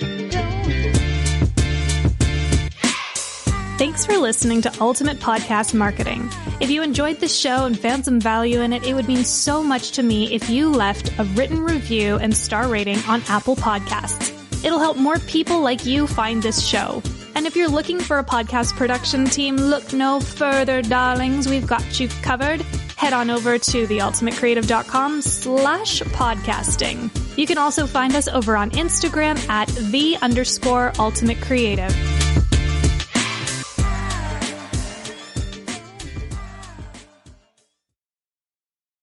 Thanks 3.80 4.06
for 4.06 4.18
listening 4.18 4.62
to 4.64 4.82
Ultimate 4.82 5.20
Podcast 5.20 5.74
Marketing. 5.74 6.30
If 6.60 6.70
you 6.70 6.84
enjoyed 6.84 7.22
this 7.22 7.34
show 7.34 7.66
and 7.66 7.80
found 7.80 8.04
some 8.04 8.20
value 8.20 8.60
in 8.60 8.74
it, 8.74 8.86
it 8.86 8.94
would 8.94 9.08
mean 9.08 9.24
so 9.24 9.64
much 9.64 9.92
to 9.92 10.04
me 10.04 10.36
if 10.36 10.50
you 10.50 10.70
left 10.70 11.18
a 11.18 11.24
written 11.24 11.62
review 11.62 12.18
and 12.18 12.36
star 12.36 12.68
rating 12.68 13.00
on 13.08 13.24
Apple 13.30 13.56
Podcasts. 13.56 14.36
It'll 14.66 14.80
help 14.80 14.98
more 14.98 15.18
people 15.20 15.62
like 15.62 15.86
you 15.86 16.08
find 16.08 16.44
this 16.44 16.68
show. 16.68 17.02
And 17.36 17.48
if 17.48 17.56
you're 17.56 17.70
looking 17.70 18.02
for 18.02 18.20
a 18.20 18.24
podcast 18.24 18.76
production 18.76 19.24
team, 19.24 19.56
look 19.56 19.94
no 19.94 20.20
further, 20.20 20.82
darlings. 20.82 21.48
We've 21.48 21.66
got 21.66 22.02
you 22.02 22.10
covered. 22.22 22.60
Head 22.98 23.14
on 23.14 23.30
over 23.30 23.58
to 23.58 23.88
theultimatecreative.com 23.88 25.22
slash 25.22 26.02
podcasting. 26.02 27.38
You 27.38 27.48
can 27.48 27.58
also 27.58 27.88
find 27.88 28.14
us 28.18 28.28
over 28.28 28.58
on 28.58 28.72
Instagram 28.72 29.40
at 29.48 29.70
the 29.70 30.18
underscore 30.22 30.92
ultimate 31.00 31.40
creative. 31.40 32.19